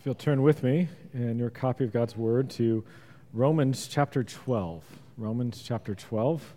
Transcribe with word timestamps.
If 0.00 0.06
you'll 0.06 0.14
turn 0.14 0.40
with 0.40 0.62
me 0.62 0.88
in 1.12 1.38
your 1.38 1.50
copy 1.50 1.84
of 1.84 1.92
God's 1.92 2.16
Word 2.16 2.48
to 2.52 2.82
Romans 3.34 3.86
chapter 3.86 4.24
12. 4.24 4.82
Romans 5.18 5.60
chapter 5.62 5.94
12. 5.94 6.54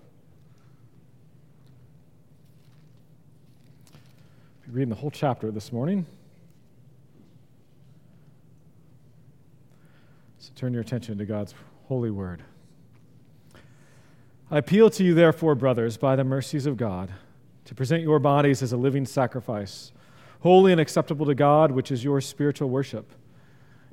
We're 4.65 4.73
reading 4.73 4.87
the 4.87 4.95
whole 4.95 5.11
chapter 5.11 5.51
this 5.51 5.73
morning. 5.73 6.05
So 10.39 10.53
turn 10.55 10.71
your 10.71 10.81
attention 10.81 11.17
to 11.17 11.25
God's 11.25 11.53
holy 11.89 12.11
word. 12.11 12.43
I 14.49 14.59
appeal 14.59 14.89
to 14.91 15.03
you, 15.03 15.13
therefore, 15.13 15.55
brothers, 15.55 15.97
by 15.97 16.15
the 16.15 16.23
mercies 16.23 16.65
of 16.65 16.77
God, 16.77 17.11
to 17.65 17.75
present 17.75 18.03
your 18.03 18.19
bodies 18.19 18.63
as 18.63 18.71
a 18.71 18.77
living 18.77 19.05
sacrifice, 19.05 19.91
holy 20.39 20.71
and 20.71 20.79
acceptable 20.79 21.25
to 21.25 21.35
God, 21.35 21.71
which 21.71 21.91
is 21.91 22.05
your 22.05 22.21
spiritual 22.21 22.69
worship. 22.69 23.11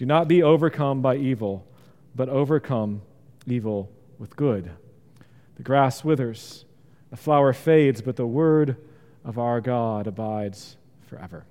Do 0.00 0.06
not 0.06 0.28
be 0.28 0.42
overcome 0.42 1.02
by 1.02 1.16
evil, 1.16 1.62
but 2.16 2.30
overcome 2.30 3.02
evil 3.46 3.90
with 4.18 4.34
good. 4.34 4.70
The 5.58 5.62
grass 5.62 6.02
withers, 6.02 6.64
the 7.10 7.18
flower 7.18 7.52
fades, 7.52 8.00
but 8.00 8.16
the 8.16 8.26
word 8.26 8.78
of 9.26 9.38
our 9.38 9.60
God 9.60 10.06
abides 10.06 10.78
forever. 11.06 11.44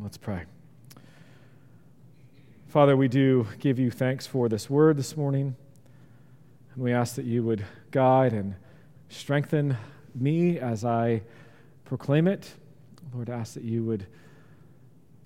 Let's 0.00 0.16
pray. 0.16 0.44
Father, 2.68 2.96
we 2.96 3.08
do 3.08 3.48
give 3.58 3.80
you 3.80 3.90
thanks 3.90 4.24
for 4.24 4.48
this 4.48 4.70
word 4.70 4.96
this 4.96 5.16
morning. 5.16 5.56
And 6.72 6.84
we 6.84 6.92
ask 6.92 7.16
that 7.16 7.24
you 7.24 7.42
would 7.42 7.64
guide 7.90 8.32
and 8.32 8.54
strengthen 9.08 9.76
me 10.14 10.60
as 10.60 10.84
I 10.84 11.22
proclaim 11.84 12.28
it. 12.28 12.48
Lord, 13.12 13.28
ask 13.28 13.54
that 13.54 13.64
you 13.64 13.82
would 13.82 14.06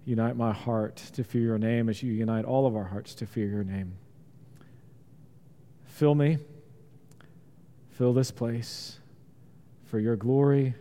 Unite 0.04 0.36
my 0.36 0.52
heart 0.52 0.96
to 1.14 1.22
fear 1.22 1.42
your 1.42 1.58
name 1.58 1.88
as 1.88 2.02
you 2.02 2.12
unite 2.12 2.44
all 2.44 2.66
of 2.66 2.74
our 2.74 2.84
hearts 2.84 3.14
to 3.14 3.26
fear 3.26 3.46
your 3.46 3.62
name. 3.62 3.94
Fill 5.86 6.14
me, 6.14 6.38
fill 7.90 8.12
this 8.12 8.30
place 8.30 8.98
for 9.84 10.00
your 10.00 10.16
glory, 10.16 10.74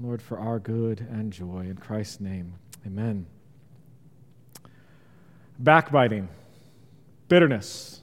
Lord, 0.00 0.20
for 0.20 0.38
our 0.38 0.58
good 0.58 1.06
and 1.10 1.32
joy. 1.32 1.60
In 1.60 1.76
Christ's 1.76 2.20
name, 2.20 2.54
amen. 2.84 3.26
Backbiting, 5.58 6.28
bitterness, 7.28 8.00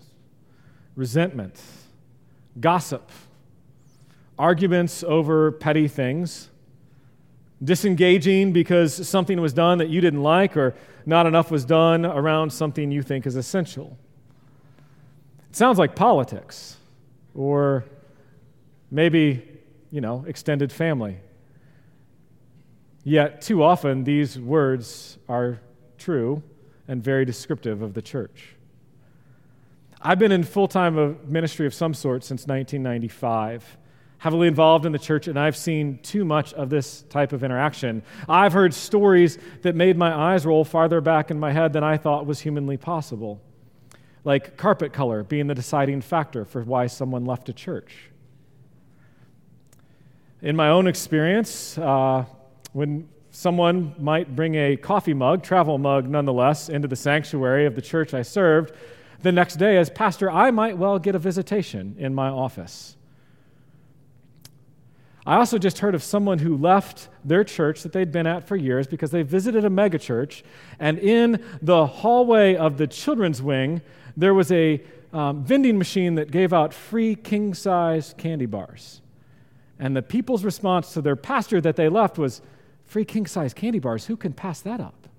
resentment, 0.95 1.59
gossip, 2.59 3.11
arguments 4.39 5.03
over 5.03 5.51
petty 5.51 5.87
things 5.87 6.49
disengaging 7.63 8.53
because 8.53 9.07
something 9.07 9.41
was 9.41 9.53
done 9.53 9.79
that 9.79 9.89
you 9.89 10.01
didn't 10.01 10.21
like 10.21 10.55
or 10.55 10.75
not 11.05 11.25
enough 11.25 11.49
was 11.49 11.65
done 11.65 12.05
around 12.05 12.51
something 12.51 12.91
you 12.91 13.01
think 13.01 13.25
is 13.25 13.35
essential. 13.35 13.97
It 15.49 15.55
sounds 15.55 15.79
like 15.79 15.95
politics 15.95 16.77
or 17.33 17.85
maybe, 18.91 19.43
you 19.91 20.01
know, 20.01 20.23
extended 20.27 20.71
family. 20.71 21.17
Yet, 23.03 23.41
too 23.41 23.63
often, 23.63 24.03
these 24.03 24.37
words 24.37 25.17
are 25.29 25.61
true 25.97 26.43
and 26.87 27.01
very 27.01 27.25
descriptive 27.25 27.81
of 27.81 27.93
the 27.93 28.01
church. 28.01 28.55
I've 30.01 30.19
been 30.19 30.31
in 30.31 30.43
full 30.43 30.67
time 30.67 31.17
ministry 31.25 31.65
of 31.65 31.73
some 31.73 31.93
sort 31.93 32.23
since 32.23 32.45
1995 32.45 33.77
heavily 34.19 34.47
involved 34.47 34.85
in 34.85 34.91
the 34.91 34.99
church, 34.99 35.27
and 35.27 35.37
I've 35.37 35.55
seen 35.55 35.99
too 35.99 36.25
much 36.25 36.53
of 36.53 36.69
this 36.69 37.03
type 37.03 37.33
of 37.33 37.43
interaction. 37.43 38.01
I've 38.27 38.53
heard 38.53 38.73
stories 38.73 39.37
that 39.61 39.75
made 39.75 39.97
my 39.97 40.13
eyes 40.13 40.45
roll 40.45 40.63
farther 40.63 41.01
back 41.01 41.29
in 41.29 41.39
my 41.39 41.51
head 41.51 41.73
than 41.73 41.83
I 41.83 41.97
thought 41.97 42.25
was 42.25 42.39
humanly 42.39 42.77
possible, 42.77 43.39
like 44.23 44.57
carpet 44.57 44.91
color 44.91 45.23
being 45.23 45.47
the 45.47 45.55
deciding 45.55 46.01
factor 46.01 46.45
for 46.45 46.63
why 46.63 46.87
someone 46.87 47.25
left 47.25 47.47
a 47.49 47.53
church. 47.53 48.09
In 50.41 50.55
my 50.55 50.69
own 50.69 50.87
experience, 50.87 51.77
uh, 51.77 52.25
when 52.73 53.07
someone 53.29 53.93
might 53.99 54.35
bring 54.35 54.55
a 54.55 54.77
coffee 54.77 55.13
mug, 55.13 55.43
travel 55.43 55.77
mug 55.77 56.09
nonetheless, 56.09 56.69
into 56.69 56.87
the 56.87 56.95
sanctuary 56.95 57.65
of 57.67 57.75
the 57.75 57.81
church 57.81 58.13
I 58.15 58.23
served, 58.23 58.73
the 59.21 59.31
next 59.31 59.55
day, 59.55 59.77
as 59.77 59.89
pastor, 59.89 60.29
I 60.29 60.51
might 60.51 60.77
well 60.77 60.99
get 60.99 61.15
a 61.15 61.19
visitation 61.19 61.95
in 61.97 62.13
my 62.13 62.29
office. 62.29 62.96
I 65.27 65.35
also 65.35 65.57
just 65.57 65.79
heard 65.79 65.93
of 65.93 66.01
someone 66.01 66.39
who 66.39 66.55
left 66.55 67.09
their 67.25 67.43
church 67.43 67.83
that 67.83 67.91
they'd 67.91 68.11
been 68.11 68.25
at 68.25 68.47
for 68.47 68.55
years 68.55 68.87
because 68.87 69.11
they 69.11 69.23
visited 69.23 69.65
a 69.65 69.69
megachurch, 69.69 70.41
and 70.79 70.97
in 70.97 71.43
the 71.61 71.85
hallway 71.85 72.55
of 72.55 72.77
the 72.77 72.87
children's 72.87 73.41
wing, 73.41 73.81
there 74.15 74.33
was 74.33 74.51
a 74.53 74.81
um, 75.11 75.43
vending 75.43 75.77
machine 75.77 76.15
that 76.15 76.31
gave 76.31 76.53
out 76.53 76.73
free 76.73 77.13
king 77.13 77.53
size 77.53 78.15
candy 78.17 78.45
bars. 78.45 79.01
And 79.79 79.95
the 79.95 80.01
people's 80.01 80.45
response 80.45 80.93
to 80.93 81.01
their 81.01 81.15
pastor 81.15 81.59
that 81.61 81.75
they 81.75 81.89
left 81.89 82.17
was, 82.17 82.41
Free 82.85 83.03
king 83.03 83.25
size 83.25 83.53
candy 83.53 83.79
bars, 83.79 84.05
who 84.05 84.15
can 84.15 84.31
pass 84.31 84.61
that 84.61 84.79
up? 84.79 85.09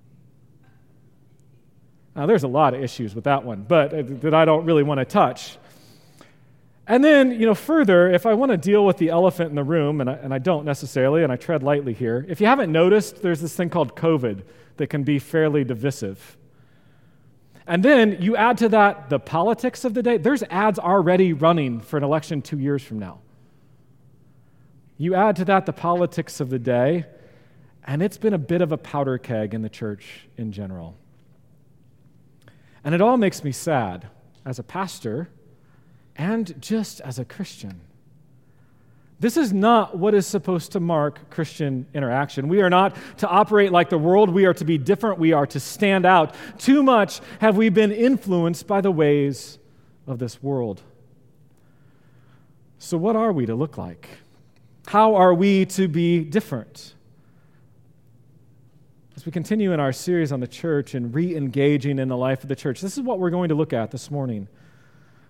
Now, 2.16 2.24
there's 2.24 2.42
a 2.42 2.48
lot 2.48 2.72
of 2.72 2.82
issues 2.82 3.14
with 3.14 3.24
that 3.24 3.44
one, 3.44 3.62
but 3.68 3.92
uh, 3.92 4.02
that 4.22 4.32
I 4.32 4.46
don't 4.46 4.64
really 4.64 4.82
want 4.82 4.98
to 4.98 5.04
touch. 5.04 5.58
And 6.88 7.04
then, 7.04 7.38
you 7.38 7.44
know, 7.44 7.54
further, 7.54 8.10
if 8.10 8.24
I 8.24 8.32
want 8.32 8.50
to 8.50 8.56
deal 8.56 8.84
with 8.84 8.96
the 8.96 9.10
elephant 9.10 9.50
in 9.50 9.56
the 9.56 9.62
room, 9.62 10.00
and 10.00 10.08
I, 10.08 10.14
and 10.14 10.32
I 10.32 10.38
don't 10.38 10.64
necessarily, 10.64 11.22
and 11.22 11.30
I 11.30 11.36
tread 11.36 11.62
lightly 11.62 11.92
here, 11.92 12.24
if 12.30 12.40
you 12.40 12.46
haven't 12.46 12.72
noticed, 12.72 13.20
there's 13.20 13.42
this 13.42 13.54
thing 13.54 13.68
called 13.68 13.94
COVID 13.94 14.42
that 14.78 14.86
can 14.86 15.04
be 15.04 15.18
fairly 15.18 15.64
divisive. 15.64 16.38
And 17.66 17.84
then 17.84 18.22
you 18.22 18.36
add 18.36 18.56
to 18.58 18.70
that 18.70 19.10
the 19.10 19.18
politics 19.18 19.84
of 19.84 19.92
the 19.92 20.02
day. 20.02 20.16
There's 20.16 20.42
ads 20.44 20.78
already 20.78 21.34
running 21.34 21.80
for 21.80 21.98
an 21.98 22.04
election 22.04 22.40
two 22.40 22.58
years 22.58 22.82
from 22.82 22.98
now. 22.98 23.18
You 24.96 25.14
add 25.14 25.36
to 25.36 25.44
that 25.44 25.66
the 25.66 25.74
politics 25.74 26.40
of 26.40 26.48
the 26.48 26.58
day, 26.58 27.04
and 27.86 28.02
it's 28.02 28.16
been 28.16 28.32
a 28.32 28.38
bit 28.38 28.62
of 28.62 28.72
a 28.72 28.78
powder 28.78 29.18
keg 29.18 29.52
in 29.52 29.60
the 29.60 29.68
church 29.68 30.26
in 30.38 30.52
general. 30.52 30.96
And 32.82 32.94
it 32.94 33.02
all 33.02 33.18
makes 33.18 33.44
me 33.44 33.52
sad 33.52 34.08
as 34.46 34.58
a 34.58 34.62
pastor 34.62 35.28
and 36.18 36.60
just 36.60 37.00
as 37.00 37.20
a 37.20 37.24
Christian. 37.24 37.80
This 39.20 39.36
is 39.36 39.52
not 39.52 39.96
what 39.98 40.14
is 40.14 40.26
supposed 40.26 40.72
to 40.72 40.80
mark 40.80 41.30
Christian 41.30 41.86
interaction. 41.94 42.48
We 42.48 42.60
are 42.60 42.70
not 42.70 42.96
to 43.18 43.28
operate 43.28 43.72
like 43.72 43.88
the 43.88 43.98
world. 43.98 44.30
We 44.30 44.44
are 44.44 44.54
to 44.54 44.64
be 44.64 44.78
different. 44.78 45.18
We 45.18 45.32
are 45.32 45.46
to 45.46 45.58
stand 45.58 46.04
out. 46.04 46.34
Too 46.58 46.82
much 46.82 47.20
have 47.40 47.56
we 47.56 47.68
been 47.68 47.90
influenced 47.90 48.66
by 48.66 48.80
the 48.80 48.92
ways 48.92 49.58
of 50.06 50.18
this 50.18 50.42
world. 50.42 50.82
So, 52.78 52.96
what 52.96 53.16
are 53.16 53.32
we 53.32 53.46
to 53.46 53.56
look 53.56 53.76
like? 53.76 54.08
How 54.86 55.16
are 55.16 55.34
we 55.34 55.66
to 55.66 55.88
be 55.88 56.22
different? 56.22 56.94
As 59.16 59.26
we 59.26 59.32
continue 59.32 59.72
in 59.72 59.80
our 59.80 59.92
series 59.92 60.30
on 60.30 60.38
the 60.38 60.46
church 60.46 60.94
and 60.94 61.12
re 61.12 61.34
engaging 61.34 61.98
in 61.98 62.06
the 62.06 62.16
life 62.16 62.44
of 62.44 62.48
the 62.48 62.54
church, 62.54 62.80
this 62.80 62.96
is 62.96 63.02
what 63.02 63.18
we're 63.18 63.30
going 63.30 63.48
to 63.48 63.56
look 63.56 63.72
at 63.72 63.90
this 63.90 64.12
morning 64.12 64.46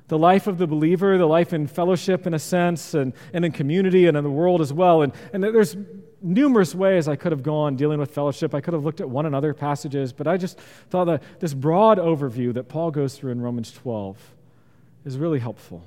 the 0.09 0.19
life 0.19 0.47
of 0.47 0.59
the 0.59 0.67
believer, 0.67 1.17
the 1.19 1.27
life 1.27 1.53
in 1.53 1.67
fellowship 1.67 2.27
in 2.27 2.35
a 2.35 2.39
sense, 2.39 2.95
and, 2.95 3.13
and 3.33 3.45
in 3.45 3.53
community 3.53 4.07
and 4.07 4.17
in 4.17 4.25
the 4.25 4.31
world 4.31 4.61
as 4.61 4.73
well. 4.73 5.03
And, 5.03 5.13
and 5.33 5.45
there's 5.45 5.77
numerous 6.23 6.75
ways 6.75 7.07
I 7.07 7.17
could 7.17 7.31
have 7.33 7.43
gone 7.43 7.77
dealing 7.77 8.01
with 8.01 8.11
fellowship. 8.11 8.55
I 8.55 8.61
could 8.61 8.75
have 8.75 8.85
looked 8.85 9.01
at 9.01 9.09
one 9.09 9.27
another 9.27 9.55
passages, 9.55 10.13
but 10.13 10.27
I 10.27 10.37
just 10.37 10.59
thought 10.91 11.05
that 11.05 11.23
this 11.41 11.55
broad 11.55 11.99
overview 11.99 12.55
that 12.55 12.69
Paul 12.69 12.91
goes 12.91 13.15
through 13.15 13.33
in 13.33 13.41
Romans 13.41 13.71
12 13.71 14.17
is 15.05 15.19
really 15.19 15.39
helpful. 15.39 15.85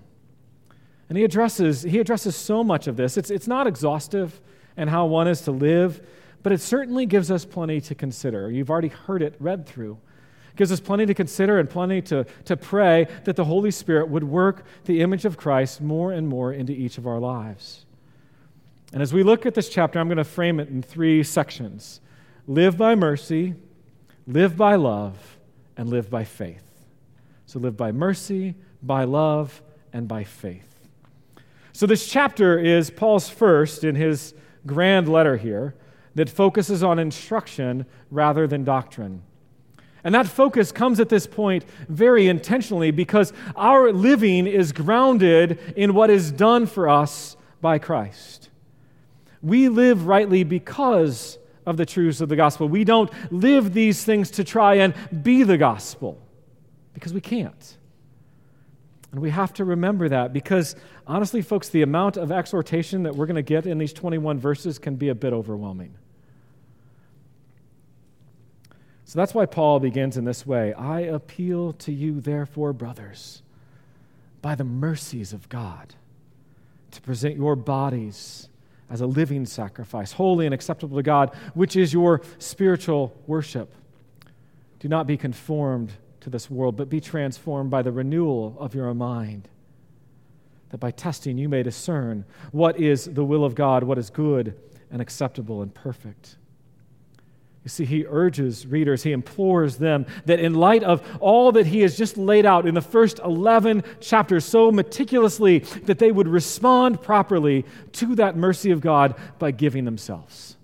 And 1.10 1.18
he 1.18 1.24
addresses, 1.24 1.82
he 1.82 2.00
addresses 2.00 2.36
so 2.36 2.64
much 2.64 2.88
of 2.88 2.96
this. 2.96 3.18
It's, 3.18 3.30
it's 3.30 3.48
not 3.48 3.68
exhaustive 3.68 4.40
and 4.78 4.90
how 4.90 5.08
one 5.08 5.28
is 5.28 5.42
to 5.42 5.52
live, 5.52 6.08
but 6.44 6.54
it 6.54 6.62
certainly 6.62 7.06
gives 7.06 7.30
us 7.30 7.44
plenty 7.44 7.82
to 7.82 7.96
consider. 7.96 8.50
You've 8.50 8.70
already 8.70 8.88
heard 8.88 9.22
it 9.22 9.36
read 9.40 9.66
through 9.66 9.98
gives 10.56 10.72
us 10.72 10.80
plenty 10.80 11.06
to 11.06 11.14
consider 11.14 11.60
and 11.60 11.70
plenty 11.70 12.02
to, 12.04 12.26
to 12.46 12.58
pray 12.58 13.08
that 13.24 13.36
the 13.36 13.46
Holy 13.46 13.72
Spirit 13.72 14.10
would 14.10 14.24
work 14.24 14.66
the 14.86 15.02
image 15.02 15.26
of 15.26 15.38
Christ 15.38 15.82
more 15.82 16.12
and 16.12 16.28
more 16.28 16.54
into 16.54 16.74
each 16.74 16.98
of 16.98 17.08
our 17.08 17.20
lives. 17.20 17.86
And 18.94 19.02
as 19.02 19.14
we 19.14 19.24
look 19.24 19.46
at 19.46 19.54
this 19.54 19.70
chapter, 19.70 20.00
I'm 20.00 20.08
going 20.08 20.18
to 20.18 20.24
frame 20.24 20.60
it 20.60 20.70
in 20.70 20.82
three 20.82 21.24
sections 21.24 22.02
live 22.48 22.78
by 22.78 22.96
mercy, 22.96 23.56
live 24.28 24.58
by 24.58 24.76
love, 24.76 25.38
and 25.78 25.90
live 25.90 26.10
by 26.10 26.24
faith. 26.24 26.64
So 27.46 27.60
live 27.60 27.78
by 27.78 27.92
mercy, 27.92 28.56
by 28.82 29.04
love, 29.04 29.62
and 29.94 30.08
by 30.08 30.24
faith. 30.24 30.68
So 31.74 31.86
this 31.86 32.08
chapter 32.08 32.60
is 32.60 32.90
Paul's 32.90 33.30
first 33.30 33.84
in 33.84 33.96
his 33.96 34.34
grand 34.66 35.08
letter 35.08 35.38
here 35.38 35.76
that 36.16 36.30
focuses 36.30 36.84
on 36.84 37.00
instruction 37.00 37.86
rather 38.10 38.48
than 38.48 38.64
doctrine. 38.64 39.22
And 40.04 40.16
that 40.16 40.28
focus 40.28 40.72
comes 40.72 41.00
at 41.00 41.10
this 41.10 41.28
point 41.28 41.64
very 41.88 42.28
intentionally 42.28 42.92
because 42.92 43.34
our 43.56 43.92
living 43.92 44.48
is 44.48 44.72
grounded 44.72 45.60
in 45.76 45.94
what 45.94 46.10
is 46.10 46.32
done 46.32 46.66
for 46.66 46.90
us 46.90 47.38
by 47.62 47.78
Christ. 47.78 48.50
We 49.42 49.70
live 49.70 50.08
rightly 50.08 50.44
because 50.44 51.38
of 51.66 51.78
the 51.78 51.86
truths 51.86 52.22
of 52.22 52.30
the 52.30 52.36
gospel. 52.36 52.68
We 52.68 52.84
don't 52.84 53.12
live 53.32 53.74
these 53.74 54.04
things 54.04 54.32
to 54.32 54.44
try 54.44 54.76
and 54.76 54.94
be 55.24 55.44
the 55.44 55.58
gospel 55.58 56.20
because 56.94 57.14
we 57.14 57.22
can't. 57.22 57.78
And 59.12 59.22
we 59.22 59.30
have 59.30 59.54
to 59.56 59.66
remember 59.66 60.10
that 60.10 60.32
because, 60.32 60.76
honestly, 61.06 61.42
folks, 61.42 61.70
the 61.70 61.82
amount 61.82 62.18
of 62.18 62.32
exhortation 62.32 63.04
that 63.04 63.16
we're 63.16 63.26
going 63.26 63.36
to 63.36 63.42
get 63.42 63.66
in 63.66 63.78
these 63.78 63.94
21 63.94 64.40
verses 64.40 64.80
can 64.80 64.96
be 64.96 65.10
a 65.10 65.16
bit 65.16 65.34
overwhelming. 65.34 65.96
So 69.12 69.20
that's 69.20 69.34
why 69.34 69.46
Paul 69.46 69.82
begins 69.82 70.16
in 70.16 70.24
this 70.24 70.48
way 70.48 70.72
I 70.72 71.02
appeal 71.02 71.74
to 71.74 71.92
you, 71.92 72.22
therefore, 72.22 72.72
brothers, 72.72 73.42
by 74.42 74.56
the 74.56 74.64
mercies 74.64 75.34
of 75.34 75.50
God, 75.50 75.96
to 76.92 77.02
present 77.02 77.36
your 77.36 77.58
bodies 77.58 78.48
as 78.90 79.02
a 79.02 79.06
living 79.06 79.46
sacrifice, 79.46 80.14
holy 80.14 80.46
and 80.46 80.56
acceptable 80.56 80.96
to 80.96 81.04
God, 81.04 81.36
which 81.56 81.76
is 81.76 81.92
your 81.92 82.22
spiritual 82.40 83.14
worship. 83.28 83.74
Do 84.80 84.88
not 84.88 85.08
be 85.08 85.18
conformed 85.18 85.92
to 86.22 86.30
this 86.30 86.50
world, 86.50 86.78
but 86.78 86.88
be 86.88 87.02
transformed 87.02 87.70
by 87.70 87.82
the 87.82 87.92
renewal 87.92 88.56
of 88.60 88.74
your 88.74 88.94
mind, 88.94 89.50
that 90.70 90.78
by 90.78 90.92
testing 90.92 91.38
you 91.38 91.50
may 91.50 91.64
discern 91.64 92.24
what 92.54 92.80
is 92.80 93.04
the 93.04 93.26
will 93.26 93.44
of 93.44 93.56
God, 93.56 93.84
what 93.84 93.98
is 93.98 94.10
good 94.10 94.58
and 94.90 95.02
acceptable 95.02 95.62
and 95.62 95.74
perfect. 95.74 96.38
You 97.64 97.70
see, 97.70 97.86
he 97.86 98.06
urges 98.08 98.66
readers, 98.66 99.04
he 99.04 99.12
implores 99.12 99.78
them 99.78 100.08
that 100.26 100.40
in 100.40 100.56
light 100.56 100.84
of 100.84 101.08
all 101.20 101.52
that 101.52 101.68
he 101.68 101.82
has 101.82 101.96
just 101.96 102.18
laid 102.18 102.44
out 102.44 102.68
in 102.68 102.74
the 102.74 102.82
first 102.82 103.20
11 103.20 103.84
chapters 104.00 104.46
so 104.46 104.72
meticulously, 104.72 105.60
that 105.84 106.00
they 106.00 106.12
would 106.12 106.28
respond 106.28 107.04
properly 107.04 107.66
to 107.94 108.16
that 108.16 108.36
mercy 108.36 108.72
of 108.72 108.82
God 108.82 109.16
by 109.38 109.52
giving 109.52 109.86
themselves. 109.86 110.58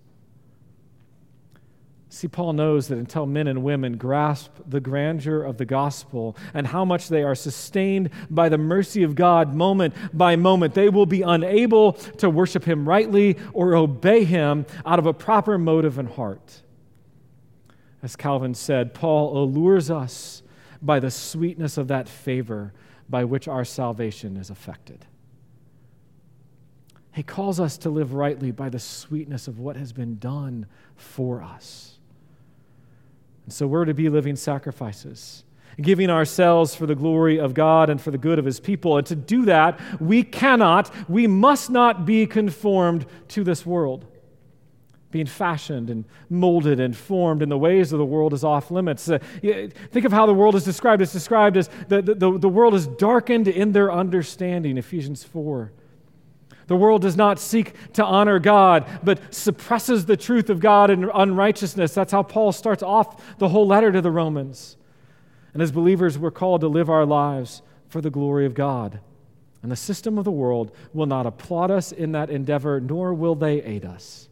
See, 2.09 2.27
Paul 2.27 2.53
knows 2.53 2.87
that 2.87 2.97
until 2.97 3.27
men 3.27 3.45
and 3.45 3.63
women 3.63 3.97
grasp 3.97 4.51
the 4.65 4.79
grandeur 4.79 5.43
of 5.43 5.57
the 5.57 5.65
gospel 5.65 6.35
and 6.55 6.65
how 6.65 6.83
much 6.83 7.09
they 7.09 7.21
are 7.21 7.35
sustained 7.35 8.09
by 8.27 8.49
the 8.49 8.57
mercy 8.57 9.03
of 9.03 9.13
God 9.13 9.53
moment 9.53 9.93
by 10.17 10.35
moment, 10.35 10.73
they 10.73 10.89
will 10.89 11.05
be 11.05 11.21
unable 11.21 11.93
to 11.93 12.27
worship 12.27 12.63
him 12.63 12.89
rightly 12.89 13.37
or 13.53 13.75
obey 13.75 14.23
him 14.23 14.65
out 14.83 14.97
of 14.97 15.05
a 15.05 15.13
proper 15.13 15.59
motive 15.59 15.99
and 15.99 16.09
heart. 16.09 16.63
As 18.07 18.15
Calvin 18.15 18.53
said, 18.53 18.93
Paul 18.93 19.37
allures 19.37 19.91
us 19.91 20.41
by 20.81 21.01
the 21.01 21.11
sweetness 21.11 21.77
of 21.77 21.89
that 21.89 22.07
favor 22.07 22.71
by 23.09 23.25
which 23.25 23.49
our 23.49 23.65
salvation 23.65 24.37
is 24.37 24.49
effected. 24.49 25.05
He 27.11 27.21
calls 27.21 27.59
us 27.59 27.77
to 27.79 27.89
live 27.89 28.13
rightly 28.13 28.51
by 28.51 28.69
the 28.69 28.79
sweetness 28.79 29.49
of 29.49 29.59
what 29.59 29.75
has 29.75 29.91
been 29.91 30.19
done 30.19 30.67
for 30.95 31.43
us. 31.43 31.99
And 33.43 33.51
so 33.51 33.67
we're 33.67 33.83
to 33.83 33.93
be 33.93 34.07
living 34.07 34.37
sacrifices, 34.37 35.43
giving 35.81 36.09
ourselves 36.09 36.73
for 36.75 36.85
the 36.85 36.95
glory 36.95 37.37
of 37.41 37.53
God 37.53 37.89
and 37.89 37.99
for 37.99 38.11
the 38.11 38.17
good 38.17 38.39
of 38.39 38.45
His 38.45 38.61
people. 38.61 38.97
And 38.97 39.05
to 39.07 39.17
do 39.17 39.43
that, 39.43 39.81
we 39.99 40.23
cannot, 40.23 40.93
we 41.09 41.27
must 41.27 41.69
not 41.69 42.05
be 42.05 42.25
conformed 42.25 43.05
to 43.27 43.43
this 43.43 43.65
world 43.65 44.05
being 45.17 45.25
fashioned 45.25 45.89
and 45.89 46.05
molded 46.29 46.79
and 46.79 46.95
formed 46.95 47.41
in 47.41 47.49
the 47.49 47.57
ways 47.57 47.91
of 47.91 47.97
the 47.97 48.05
world 48.05 48.33
is 48.33 48.43
off 48.43 48.69
limits. 48.69 49.09
Uh, 49.09 49.17
think 49.41 50.05
of 50.05 50.11
how 50.11 50.27
the 50.27 50.33
world 50.33 50.53
is 50.53 50.63
described. 50.63 51.01
It's 51.01 51.11
described 51.11 51.57
as 51.57 51.71
the, 51.87 52.03
the, 52.03 52.37
the 52.37 52.47
world 52.47 52.75
is 52.75 52.85
darkened 52.85 53.47
in 53.47 53.71
their 53.71 53.91
understanding, 53.91 54.77
Ephesians 54.77 55.23
4. 55.23 55.71
The 56.67 56.75
world 56.75 57.01
does 57.01 57.17
not 57.17 57.39
seek 57.39 57.73
to 57.93 58.05
honor 58.05 58.37
God, 58.37 58.85
but 59.03 59.33
suppresses 59.33 60.05
the 60.05 60.17
truth 60.17 60.51
of 60.51 60.59
God 60.59 60.91
in 60.91 61.09
unrighteousness. 61.11 61.95
That's 61.95 62.11
how 62.11 62.21
Paul 62.21 62.51
starts 62.51 62.83
off 62.83 63.39
the 63.39 63.49
whole 63.49 63.65
letter 63.65 63.91
to 63.91 64.01
the 64.01 64.11
Romans. 64.11 64.77
And 65.51 65.63
as 65.63 65.71
believers, 65.71 66.19
we're 66.19 66.29
called 66.29 66.61
to 66.61 66.67
live 66.67 66.91
our 66.91 67.07
lives 67.07 67.63
for 67.89 68.01
the 68.01 68.11
glory 68.11 68.45
of 68.45 68.53
God. 68.53 68.99
And 69.63 69.71
the 69.71 69.75
system 69.75 70.19
of 70.19 70.25
the 70.25 70.31
world 70.31 70.71
will 70.93 71.07
not 71.07 71.25
applaud 71.25 71.71
us 71.71 71.91
in 71.91 72.11
that 72.11 72.29
endeavor, 72.29 72.79
nor 72.79 73.15
will 73.15 73.33
they 73.33 73.63
aid 73.63 73.83
us. 73.83 74.26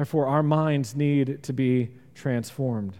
Therefore, 0.00 0.28
our 0.28 0.42
minds 0.42 0.96
need 0.96 1.42
to 1.42 1.52
be 1.52 1.90
transformed. 2.14 2.96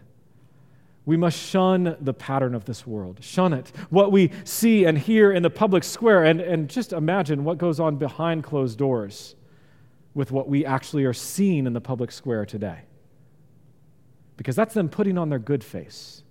We 1.06 1.16
must 1.16 1.38
shun 1.38 1.96
the 1.98 2.12
pattern 2.12 2.54
of 2.54 2.66
this 2.66 2.86
world, 2.86 3.20
shun 3.22 3.54
it. 3.54 3.72
What 3.88 4.12
we 4.12 4.32
see 4.44 4.84
and 4.84 4.98
hear 4.98 5.32
in 5.32 5.42
the 5.42 5.48
public 5.48 5.82
square, 5.82 6.24
and, 6.24 6.42
and 6.42 6.68
just 6.68 6.92
imagine 6.92 7.42
what 7.42 7.56
goes 7.56 7.80
on 7.80 7.96
behind 7.96 8.44
closed 8.44 8.76
doors 8.76 9.34
with 10.12 10.30
what 10.30 10.46
we 10.46 10.66
actually 10.66 11.06
are 11.06 11.14
seeing 11.14 11.66
in 11.66 11.72
the 11.72 11.80
public 11.80 12.12
square 12.12 12.44
today. 12.44 12.80
Because 14.36 14.54
that's 14.54 14.74
them 14.74 14.90
putting 14.90 15.16
on 15.16 15.30
their 15.30 15.38
good 15.38 15.64
face. 15.64 16.22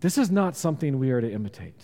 This 0.00 0.16
is 0.16 0.30
not 0.30 0.56
something 0.56 0.98
we 0.98 1.10
are 1.10 1.20
to 1.20 1.30
imitate. 1.30 1.82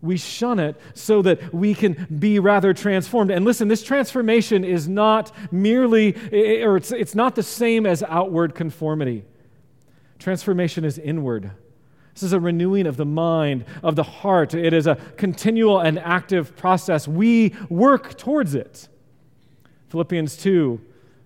We 0.00 0.16
shun 0.16 0.58
it 0.60 0.80
so 0.94 1.22
that 1.22 1.52
we 1.52 1.74
can 1.74 2.06
be 2.18 2.38
rather 2.38 2.72
transformed. 2.72 3.30
And 3.30 3.44
listen, 3.44 3.68
this 3.68 3.82
transformation 3.82 4.64
is 4.64 4.88
not 4.88 5.32
merely, 5.52 6.14
or 6.62 6.76
it's, 6.76 6.92
it's 6.92 7.14
not 7.14 7.34
the 7.34 7.42
same 7.42 7.84
as 7.84 8.02
outward 8.04 8.54
conformity. 8.54 9.24
Transformation 10.18 10.84
is 10.84 10.98
inward. 10.98 11.50
This 12.14 12.22
is 12.24 12.32
a 12.32 12.40
renewing 12.40 12.86
of 12.86 12.96
the 12.96 13.04
mind, 13.04 13.64
of 13.82 13.94
the 13.94 14.02
heart. 14.02 14.52
It 14.52 14.72
is 14.72 14.86
a 14.86 14.96
continual 15.16 15.78
and 15.80 15.98
active 16.00 16.56
process. 16.56 17.06
We 17.06 17.54
work 17.68 18.18
towards 18.18 18.54
it. 18.54 18.88
Philippians 19.88 20.36
2 20.36 20.80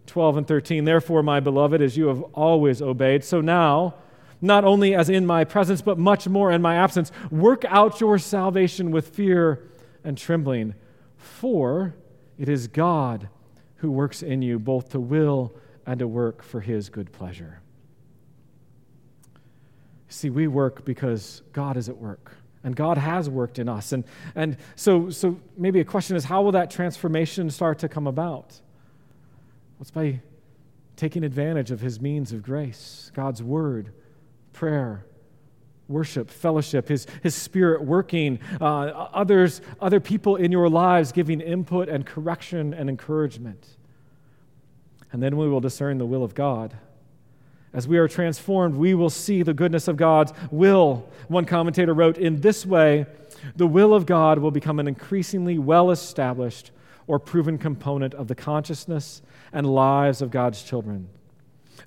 12 0.05 0.37
and 0.37 0.47
13. 0.47 0.85
Therefore, 0.85 1.23
my 1.23 1.41
beloved, 1.41 1.81
as 1.81 1.97
you 1.97 2.09
have 2.09 2.23
always 2.35 2.83
obeyed, 2.83 3.25
so 3.25 3.41
now, 3.41 3.95
not 4.43 4.65
only 4.65 4.95
as 4.95 5.09
in 5.09 5.25
my 5.25 5.45
presence, 5.45 5.81
but 5.81 5.97
much 5.97 6.29
more 6.29 6.51
in 6.51 6.61
my 6.61 6.75
absence, 6.75 7.13
work 7.31 7.65
out 7.67 8.01
your 8.01 8.19
salvation 8.19 8.91
with 8.91 9.09
fear 9.09 9.63
and 10.05 10.19
trembling. 10.19 10.75
For 11.17 11.95
it 12.39 12.49
is 12.49 12.67
God 12.67 13.29
who 13.77 13.91
works 13.91 14.23
in 14.23 14.43
you 14.43 14.59
both 14.59 14.91
to 14.91 15.01
will 15.01 15.55
and 15.87 16.01
to 16.01 16.09
work 16.09 16.43
for 16.43 16.61
his 16.61 16.89
good 16.89 17.13
pleasure. 17.13 17.61
See, 20.09 20.29
we 20.29 20.47
work 20.47 20.85
because 20.85 21.43
God 21.53 21.77
is 21.77 21.89
at 21.89 21.97
work. 21.97 22.33
And 22.65 22.77
God 22.77 22.97
has 22.97 23.29
worked 23.29 23.59
in 23.59 23.69
us. 23.69 23.93
And, 23.93 24.05
and 24.37 24.57
so, 24.77 25.11
so 25.11 25.41
maybe 25.57 25.81
a 25.81 25.85
question 25.85 26.17
is 26.17 26.25
how 26.25 26.43
will 26.43 26.53
that 26.53 26.71
transformation 26.71 27.51
start 27.51 27.81
to 27.81 27.89
come 27.89 28.07
about? 28.07 28.51
Well, 28.51 29.81
it's 29.81 29.91
by 29.91 30.21
taking 30.95 31.25
advantage 31.25 31.73
of 31.73 31.81
his 31.81 32.01
means 32.01 32.33
of 32.33 32.43
grace, 32.43 33.11
God's 33.15 33.43
word, 33.43 33.93
prayer, 34.53 35.05
worship, 35.89 36.31
fellowship, 36.31 36.89
his, 36.89 37.07
his 37.23 37.35
spirit 37.35 37.83
working, 37.83 38.39
uh, 38.61 38.65
others, 39.13 39.61
other 39.81 40.01
people 40.01 40.37
in 40.37 40.53
your 40.53 40.69
lives 40.69 41.13
giving 41.13 41.41
input 41.41 41.89
and 41.89 42.07
correction 42.07 42.73
and 42.75 42.89
encouragement. 42.89 43.77
And 45.13 45.23
then 45.23 45.37
we 45.37 45.49
will 45.49 45.61
discern 45.61 45.99
the 45.99 46.07
will 46.07 46.25
of 46.25 46.35
God. 46.35 46.75
As 47.75 47.89
we 47.89 47.99
are 47.99 48.09
transformed, 48.09 48.75
we 48.75 48.95
will 48.95 49.11
see 49.11 49.43
the 49.43 49.55
goodness 49.55 49.89
of 49.89 49.97
God's 49.97 50.33
will. 50.51 51.09
One 51.29 51.47
commentator 51.47 51.95
wrote, 51.95 52.19
In 52.19 52.41
this 52.41 52.67
way, 52.67 53.07
the 53.57 53.67
will 53.67 53.95
of 53.95 54.05
God 54.07 54.39
will 54.39 54.51
become 54.51 54.79
an 54.79 54.89
increasingly 54.89 55.59
well 55.59 55.91
established 55.91 56.71
or 57.07 57.19
proven 57.19 57.59
component 57.59 58.15
of 58.15 58.29
the 58.29 58.35
consciousness 58.35 59.23
and 59.53 59.67
lives 59.67 60.23
of 60.23 60.31
God's 60.31 60.63
children. 60.63 61.09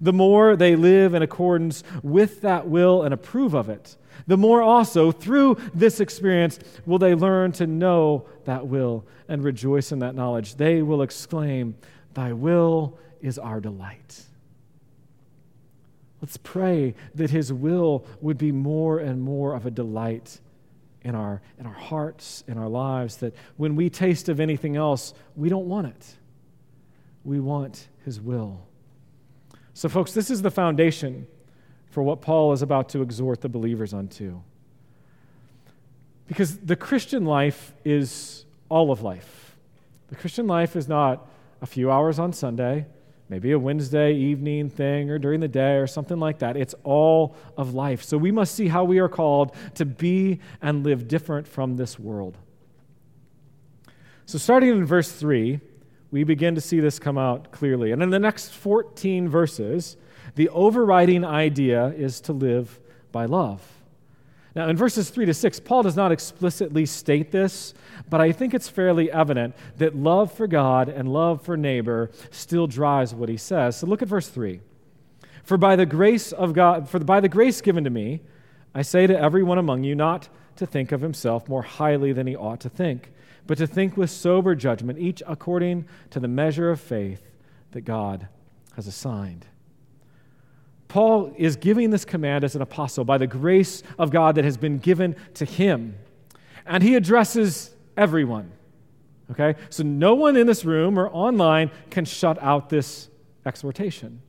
The 0.01 0.13
more 0.13 0.55
they 0.55 0.75
live 0.75 1.13
in 1.13 1.21
accordance 1.21 1.83
with 2.03 2.41
that 2.41 2.67
will 2.67 3.03
and 3.03 3.13
approve 3.13 3.53
of 3.53 3.69
it, 3.69 3.95
the 4.27 4.37
more 4.37 4.61
also, 4.61 5.11
through 5.11 5.57
this 5.73 5.99
experience, 5.99 6.59
will 6.85 6.97
they 6.97 7.13
learn 7.13 7.51
to 7.53 7.67
know 7.67 8.25
that 8.45 8.67
will 8.67 9.05
and 9.27 9.43
rejoice 9.43 9.91
in 9.91 9.99
that 9.99 10.15
knowledge. 10.15 10.55
They 10.55 10.81
will 10.81 11.01
exclaim, 11.01 11.75
Thy 12.13 12.33
will 12.33 12.97
is 13.21 13.37
our 13.37 13.59
delight. 13.59 14.23
Let's 16.21 16.37
pray 16.37 16.95
that 17.13 17.29
His 17.29 17.53
will 17.53 18.05
would 18.21 18.37
be 18.37 18.51
more 18.51 18.99
and 18.99 19.21
more 19.21 19.53
of 19.53 19.65
a 19.65 19.71
delight 19.71 20.39
in 21.03 21.13
our, 21.13 21.41
in 21.59 21.67
our 21.67 21.73
hearts, 21.73 22.43
in 22.47 22.57
our 22.57 22.69
lives, 22.69 23.17
that 23.17 23.35
when 23.57 23.75
we 23.75 23.91
taste 23.91 24.27
of 24.27 24.39
anything 24.39 24.75
else, 24.75 25.13
we 25.35 25.49
don't 25.49 25.67
want 25.67 25.87
it. 25.87 26.15
We 27.23 27.39
want 27.39 27.87
His 28.05 28.19
will. 28.19 28.65
So, 29.75 29.87
folks, 29.87 30.11
this 30.13 30.31
is 30.31 30.41
the 30.41 30.49
foundation 30.49 31.27
for 31.91 32.01
what 32.01 32.21
Paul 32.21 32.51
is 32.53 32.63
about 32.63 32.89
to 32.89 33.03
exhort 33.03 33.41
the 33.41 33.49
believers 33.49 33.93
unto. 33.93 34.41
Because 36.27 36.57
the 36.57 36.75
Christian 36.75 37.25
life 37.25 37.75
is 37.85 38.45
all 38.69 38.89
of 38.91 39.03
life. 39.03 39.55
The 40.07 40.15
Christian 40.15 40.47
life 40.47 40.75
is 40.75 40.87
not 40.87 41.29
a 41.61 41.67
few 41.67 41.91
hours 41.91 42.17
on 42.17 42.33
Sunday 42.33 42.87
maybe 43.29 43.51
a 43.51 43.59
Wednesday 43.59 44.13
evening 44.13 44.69
thing 44.69 45.09
or 45.09 45.17
during 45.17 45.39
the 45.39 45.47
day 45.47 45.75
or 45.75 45.87
something 45.87 46.19
like 46.19 46.39
that. 46.39 46.55
It's 46.55 46.75
all 46.83 47.35
of 47.57 47.73
life. 47.73 48.03
So 48.03 48.17
we 48.17 48.31
must 48.31 48.53
see 48.53 48.67
how 48.67 48.83
we 48.83 48.99
are 48.99 49.09
called 49.09 49.55
to 49.75 49.85
be 49.85 50.39
and 50.61 50.83
live 50.83 51.07
different 51.07 51.47
from 51.47 51.77
this 51.77 51.97
world. 51.97 52.37
So, 54.27 54.39
starting 54.39 54.69
in 54.69 54.85
verse 54.85 55.11
3, 55.11 55.59
we 56.11 56.23
begin 56.23 56.55
to 56.55 56.61
see 56.61 56.79
this 56.79 56.99
come 56.99 57.17
out 57.17 57.51
clearly. 57.51 57.91
And 57.91 58.01
in 58.01 58.09
the 58.09 58.19
next 58.19 58.49
14 58.49 59.27
verses, 59.27 59.97
the 60.35 60.49
overriding 60.49 61.25
idea 61.25 61.87
is 61.97 62.21
to 62.21 62.33
live 62.33 62.79
by 63.11 63.25
love. 63.25 63.61
Now, 64.55 64.69
in 64.69 64.77
verses 64.77 65.09
3 65.09 65.25
to 65.25 65.33
6, 65.33 65.59
Paul 65.59 65.83
does 65.83 65.97
not 65.97 66.13
explicitly 66.13 66.85
state 66.85 67.31
this, 67.31 67.73
but 68.09 68.21
I 68.21 68.31
think 68.31 68.53
it's 68.53 68.69
fairly 68.69 69.11
evident 69.11 69.53
that 69.77 69.97
love 69.97 70.31
for 70.31 70.47
God 70.47 70.87
and 70.87 71.11
love 71.11 71.41
for 71.41 71.57
neighbor 71.57 72.09
still 72.31 72.65
drives 72.65 73.13
what 73.13 73.27
he 73.27 73.35
says. 73.35 73.77
So 73.77 73.87
look 73.87 74.01
at 74.01 74.07
verse 74.07 74.29
3. 74.29 74.61
For 75.43 75.57
by 75.57 75.75
the 75.75 75.85
grace 75.85 76.31
of 76.31 76.53
God, 76.53 76.87
for 76.87 76.99
by 76.99 77.19
the 77.19 77.27
grace 77.27 77.59
given 77.59 77.83
to 77.83 77.89
me, 77.89 78.21
I 78.73 78.81
say 78.81 79.07
to 79.07 79.19
everyone 79.19 79.57
among 79.57 79.83
you 79.83 79.93
not 79.93 80.29
to 80.55 80.65
think 80.65 80.93
of 80.93 81.01
himself 81.01 81.49
more 81.49 81.61
highly 81.61 82.13
than 82.13 82.25
he 82.25 82.35
ought 82.35 82.61
to 82.61 82.69
think, 82.69 83.11
but 83.47 83.57
to 83.57 83.67
think 83.67 83.97
with 83.97 84.09
sober 84.09 84.55
judgment, 84.55 84.99
each 84.99 85.21
according 85.27 85.85
to 86.09 86.19
the 86.19 86.27
measure 86.27 86.71
of 86.71 86.79
faith 86.79 87.21
that 87.71 87.81
God 87.81 88.27
has 88.75 88.87
assigned. 88.87 89.45
Paul 90.87 91.33
is 91.37 91.55
giving 91.55 91.89
this 91.89 92.05
command 92.05 92.43
as 92.43 92.55
an 92.55 92.61
apostle 92.61 93.03
by 93.03 93.17
the 93.17 93.27
grace 93.27 93.83
of 93.99 94.11
God 94.11 94.35
that 94.35 94.45
has 94.45 94.57
been 94.57 94.77
given 94.77 95.15
to 95.35 95.45
him. 95.45 95.97
And 96.65 96.81
he 96.81 96.95
addresses 96.95 97.75
everyone. 97.97 98.51
Okay? 99.31 99.55
So 99.69 99.83
no 99.83 100.15
one 100.15 100.37
in 100.37 100.47
this 100.47 100.63
room 100.63 100.97
or 100.97 101.09
online 101.09 101.71
can 101.89 102.05
shut 102.05 102.41
out 102.41 102.69
this 102.69 103.09
exhortation. 103.45 104.21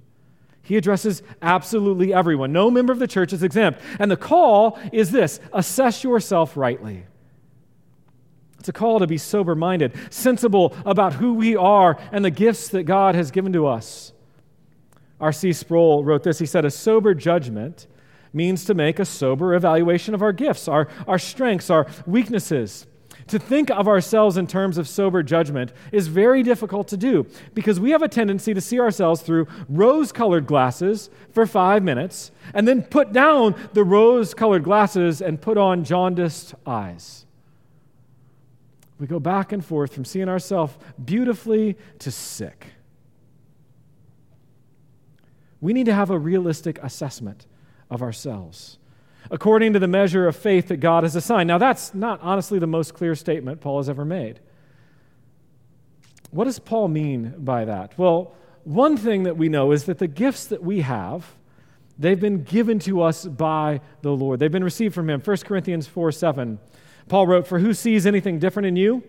He 0.62 0.76
addresses 0.76 1.22
absolutely 1.42 2.12
everyone. 2.12 2.52
No 2.52 2.70
member 2.70 2.92
of 2.92 2.98
the 2.98 3.06
church 3.06 3.32
is 3.32 3.42
exempt. 3.42 3.80
And 4.00 4.10
the 4.10 4.16
call 4.16 4.78
is 4.92 5.12
this 5.12 5.38
assess 5.52 6.02
yourself 6.02 6.56
rightly. 6.56 7.04
It's 8.66 8.70
a 8.70 8.72
call 8.72 8.98
to 8.98 9.06
be 9.06 9.16
sober 9.16 9.54
minded, 9.54 9.92
sensible 10.10 10.74
about 10.84 11.12
who 11.12 11.34
we 11.34 11.54
are 11.54 11.96
and 12.10 12.24
the 12.24 12.32
gifts 12.32 12.66
that 12.70 12.82
God 12.82 13.14
has 13.14 13.30
given 13.30 13.52
to 13.52 13.68
us. 13.68 14.12
R.C. 15.20 15.52
Sproul 15.52 16.02
wrote 16.02 16.24
this. 16.24 16.40
He 16.40 16.46
said, 16.46 16.64
A 16.64 16.70
sober 16.72 17.14
judgment 17.14 17.86
means 18.32 18.64
to 18.64 18.74
make 18.74 18.98
a 18.98 19.04
sober 19.04 19.54
evaluation 19.54 20.14
of 20.14 20.22
our 20.22 20.32
gifts, 20.32 20.66
our, 20.66 20.88
our 21.06 21.16
strengths, 21.16 21.70
our 21.70 21.86
weaknesses. 22.06 22.88
To 23.28 23.38
think 23.38 23.70
of 23.70 23.86
ourselves 23.86 24.36
in 24.36 24.48
terms 24.48 24.78
of 24.78 24.88
sober 24.88 25.22
judgment 25.22 25.72
is 25.92 26.08
very 26.08 26.42
difficult 26.42 26.88
to 26.88 26.96
do 26.96 27.24
because 27.54 27.78
we 27.78 27.92
have 27.92 28.02
a 28.02 28.08
tendency 28.08 28.52
to 28.52 28.60
see 28.60 28.80
ourselves 28.80 29.22
through 29.22 29.46
rose 29.68 30.10
colored 30.10 30.48
glasses 30.48 31.08
for 31.30 31.46
five 31.46 31.84
minutes 31.84 32.32
and 32.52 32.66
then 32.66 32.82
put 32.82 33.12
down 33.12 33.54
the 33.74 33.84
rose 33.84 34.34
colored 34.34 34.64
glasses 34.64 35.22
and 35.22 35.40
put 35.40 35.56
on 35.56 35.84
jaundiced 35.84 36.56
eyes. 36.66 37.25
We 38.98 39.06
go 39.06 39.20
back 39.20 39.52
and 39.52 39.64
forth 39.64 39.92
from 39.92 40.04
seeing 40.04 40.28
ourselves 40.28 40.74
beautifully 41.02 41.76
to 41.98 42.10
sick. 42.10 42.68
We 45.60 45.72
need 45.72 45.86
to 45.86 45.94
have 45.94 46.10
a 46.10 46.18
realistic 46.18 46.78
assessment 46.82 47.46
of 47.90 48.02
ourselves 48.02 48.78
according 49.30 49.72
to 49.72 49.78
the 49.78 49.88
measure 49.88 50.28
of 50.28 50.36
faith 50.36 50.68
that 50.68 50.78
God 50.78 51.02
has 51.02 51.16
assigned. 51.16 51.48
Now, 51.48 51.58
that's 51.58 51.94
not 51.94 52.20
honestly 52.22 52.58
the 52.58 52.66
most 52.66 52.94
clear 52.94 53.14
statement 53.14 53.60
Paul 53.60 53.78
has 53.78 53.88
ever 53.88 54.04
made. 54.04 54.40
What 56.30 56.44
does 56.44 56.58
Paul 56.58 56.88
mean 56.88 57.34
by 57.38 57.64
that? 57.64 57.96
Well, 57.98 58.34
one 58.64 58.96
thing 58.96 59.24
that 59.24 59.36
we 59.36 59.48
know 59.48 59.72
is 59.72 59.84
that 59.84 59.98
the 59.98 60.08
gifts 60.08 60.46
that 60.46 60.62
we 60.62 60.80
have, 60.80 61.34
they've 61.98 62.18
been 62.18 62.42
given 62.42 62.78
to 62.80 63.02
us 63.02 63.24
by 63.24 63.80
the 64.02 64.10
Lord. 64.10 64.40
They've 64.40 64.50
been 64.50 64.64
received 64.64 64.94
from 64.94 65.08
Him. 65.08 65.20
1 65.20 65.36
Corinthians 65.38 65.86
4 65.86 66.12
7. 66.12 66.58
Paul 67.08 67.26
wrote, 67.26 67.46
For 67.46 67.58
who 67.58 67.74
sees 67.74 68.06
anything 68.06 68.38
different 68.38 68.66
in 68.66 68.76
you? 68.76 69.02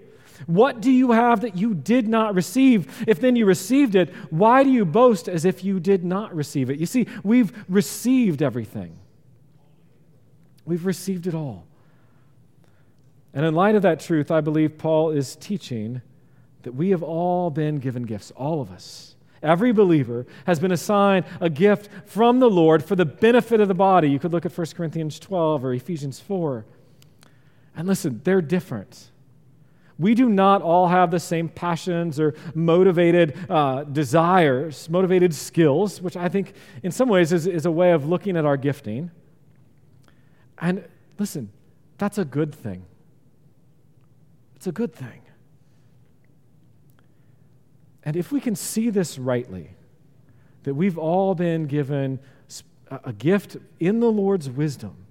What 0.46 0.82
do 0.82 0.92
you 0.92 1.12
have 1.12 1.42
that 1.42 1.58
you 1.58 1.74
did 1.74 2.08
not 2.08 2.36
receive? 2.36 3.04
If 3.08 3.20
then 3.20 3.36
you 3.36 3.46
received 3.46 3.96
it, 3.96 4.14
why 4.30 4.64
do 4.64 4.70
you 4.70 4.86
boast 4.86 5.28
as 5.28 5.46
if 5.46 5.64
you 5.64 5.80
did 5.80 6.04
not 6.04 6.36
receive 6.36 6.70
it? 6.70 6.80
You 6.80 6.86
see, 6.86 7.08
we've 7.24 7.52
received 7.68 8.44
everything. 8.44 8.98
We've 10.66 10.86
received 10.86 11.26
it 11.26 11.34
all. 11.34 11.66
And 13.34 13.46
in 13.46 13.56
light 13.56 13.76
of 13.76 13.82
that 13.82 14.00
truth, 14.00 14.30
I 14.32 14.42
believe 14.42 14.78
Paul 14.78 15.12
is 15.12 15.36
teaching 15.36 16.02
that 16.64 16.74
we 16.74 16.90
have 16.90 17.04
all 17.04 17.50
been 17.50 17.80
given 17.80 18.04
gifts, 18.04 18.32
all 18.32 18.62
of 18.62 18.72
us. 18.72 19.16
Every 19.42 19.72
believer 19.72 20.26
has 20.46 20.60
been 20.60 20.72
assigned 20.72 21.26
a 21.40 21.50
gift 21.50 21.90
from 22.06 22.40
the 22.40 22.50
Lord 22.50 22.84
for 22.84 22.96
the 22.96 23.06
benefit 23.06 23.62
of 23.62 23.68
the 23.68 23.76
body. 23.76 24.10
You 24.10 24.20
could 24.20 24.32
look 24.32 24.46
at 24.46 24.58
1 24.58 24.68
Corinthians 24.76 25.20
12 25.20 25.64
or 25.64 25.74
Ephesians 25.74 26.20
4. 26.20 26.66
And 27.78 27.88
listen, 27.88 28.22
they're 28.24 28.42
different. 28.42 29.12
We 30.00 30.16
do 30.16 30.30
not 30.30 30.62
all 30.62 30.88
have 30.88 31.12
the 31.12 31.20
same 31.20 31.48
passions 31.48 32.20
or 32.20 32.34
motivated 32.54 33.38
uh, 33.50 33.84
desires, 33.84 34.90
motivated 34.90 35.34
skills, 35.34 36.02
which 36.02 36.18
I 36.18 36.28
think 36.28 36.54
in 36.84 36.92
some 36.92 37.08
ways 37.08 37.32
is, 37.32 37.48
is 37.48 37.66
a 37.66 37.72
way 37.72 37.92
of 37.92 38.08
looking 38.08 38.36
at 38.36 38.46
our 38.46 38.58
gifting. 38.58 39.12
And 40.60 40.84
listen, 41.18 41.52
that's 41.98 42.18
a 42.18 42.26
good 42.26 42.54
thing. 42.54 42.86
It's 44.56 44.68
a 44.68 44.72
good 44.72 44.94
thing. 44.94 45.22
And 48.04 48.16
if 48.16 48.32
we 48.32 48.42
can 48.42 48.56
see 48.56 48.90
this 48.90 49.20
rightly, 49.20 49.70
that 50.64 50.74
we've 50.74 50.98
all 50.98 51.36
been 51.36 51.68
given 51.68 52.20
a 52.90 53.14
gift 53.14 53.58
in 53.80 54.00
the 54.00 54.12
Lord's 54.12 54.50
wisdom, 54.50 55.07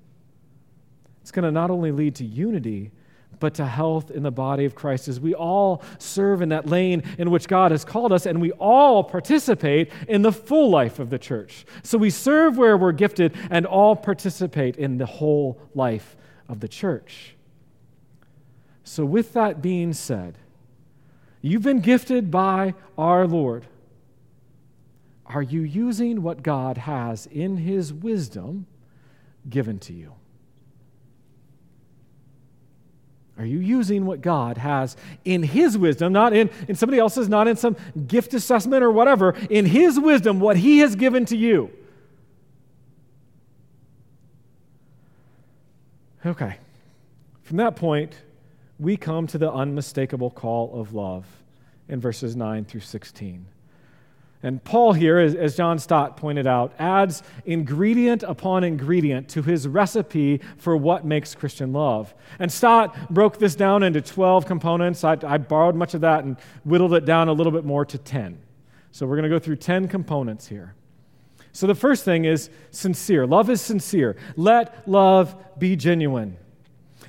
it's 1.27 1.33
going 1.33 1.43
to 1.43 1.51
not 1.51 1.73
only 1.73 1.91
lead 1.91 2.15
to 2.15 2.25
unity, 2.25 2.93
but 3.41 3.55
to 3.55 3.67
health 3.67 4.13
in 4.13 4.23
the 4.23 4.31
body 4.31 4.65
of 4.65 4.77
Christ 4.77 5.09
as 5.09 5.19
we 5.19 5.35
all 5.35 5.83
serve 5.99 6.41
in 6.41 6.51
that 6.51 6.67
lane 6.67 7.03
in 7.19 7.33
which 7.33 7.49
God 7.49 7.73
has 7.73 7.85
called 7.85 8.13
us 8.13 8.27
and 8.27 8.41
we 8.41 8.53
all 8.53 9.03
participate 9.03 9.91
in 10.07 10.23
the 10.23 10.31
full 10.31 10.71
life 10.71 11.01
of 11.01 11.11
the 11.11 11.19
church. 11.19 11.67
So 11.83 11.99
we 11.99 12.11
serve 12.11 12.57
where 12.57 12.77
we're 12.77 12.93
gifted 12.93 13.37
and 13.51 13.67
all 13.67 13.97
participate 13.97 14.77
in 14.77 14.99
the 14.99 15.07
whole 15.07 15.61
life 15.75 16.15
of 16.49 16.61
the 16.61 16.69
church. 16.69 17.35
So, 18.85 19.05
with 19.05 19.33
that 19.33 19.61
being 19.61 19.95
said, 19.95 20.39
you've 21.43 21.65
been 21.65 21.81
gifted 21.81 22.31
by 22.31 22.75
our 22.97 23.27
Lord. 23.27 23.67
Are 25.27 25.43
you 25.43 25.63
using 25.63 26.23
what 26.23 26.45
God 26.45 26.79
has 26.79 27.27
in 27.27 27.57
His 27.57 27.93
wisdom 27.93 28.69
given 29.51 29.81
to 29.81 29.93
you? 29.93 30.13
Are 33.39 33.45
you 33.45 33.59
using 33.59 34.07
what 34.07 34.23
God 34.23 34.57
has 34.57 34.97
in 35.25 35.43
His 35.43 35.77
wisdom, 35.77 36.13
not 36.13 36.33
in, 36.33 36.49
in 36.69 36.75
somebody 36.75 36.99
else's, 36.99 37.29
not 37.29 37.47
in 37.49 37.57
some 37.57 37.77
gift 38.07 38.33
assessment 38.33 38.83
or 38.83 38.91
whatever, 38.91 39.35
in 39.51 39.67
His 39.67 40.01
wisdom, 40.01 40.41
what 40.41 40.57
He 40.57 40.79
has 40.79 40.97
given 40.97 41.27
to 41.27 41.37
you? 41.37 41.71
Okay. 46.25 46.57
From 47.43 47.59
that 47.59 47.77
point, 47.77 48.15
we 48.79 48.97
come 48.97 49.27
to 49.29 49.39
the 49.39 49.53
unmistakable 49.53 50.31
call 50.31 50.81
of 50.81 50.93
love 50.93 51.27
in 51.89 52.01
verses 52.01 52.35
9 52.35 52.65
through 52.65 52.81
16. 52.81 53.47
And 54.43 54.63
Paul 54.63 54.93
here, 54.93 55.19
as 55.19 55.57
John 55.57 55.79
Stott 55.79 56.17
pointed 56.17 56.47
out, 56.47 56.73
adds 56.79 57.23
ingredient 57.47 58.23
upon 58.23 58.65
ingredient 58.65 59.29
to 59.31 59.43
his 59.43 59.67
recipe 59.67 60.41
for 60.59 60.77
what 60.77 61.05
makes 61.05 61.35
Christian 61.35 61.73
love. 61.73 62.15
And 62.39 62.53
Stott 62.53 63.11
broke 63.11 63.39
this 63.39 63.55
down 63.55 63.83
into 63.83 64.01
12 64.01 64.47
components. 64.47 65.05
I, 65.05 65.17
I 65.27 65.39
borrowed 65.39 65.75
much 65.75 65.95
of 65.95 66.03
that 66.03 66.25
and 66.25 66.37
whittled 66.65 66.93
it 66.95 67.05
down 67.05 67.29
a 67.29 67.33
little 67.33 67.53
bit 67.53 67.65
more 67.65 67.85
to 67.87 67.99
10. 67.99 68.39
So 68.93 69.07
we're 69.07 69.17
going 69.17 69.25
to 69.25 69.35
go 69.35 69.39
through 69.39 69.57
10 69.57 69.89
components 69.89 70.47
here. 70.47 70.75
So 71.53 71.67
the 71.67 71.75
first 71.75 72.05
thing 72.05 72.27
is 72.27 72.51
sincere. 72.71 73.27
Love 73.27 73.49
is 73.49 73.63
sincere. 73.63 74.17
Let 74.37 74.87
love 74.87 75.35
be 75.59 75.75
genuine. 75.75 76.37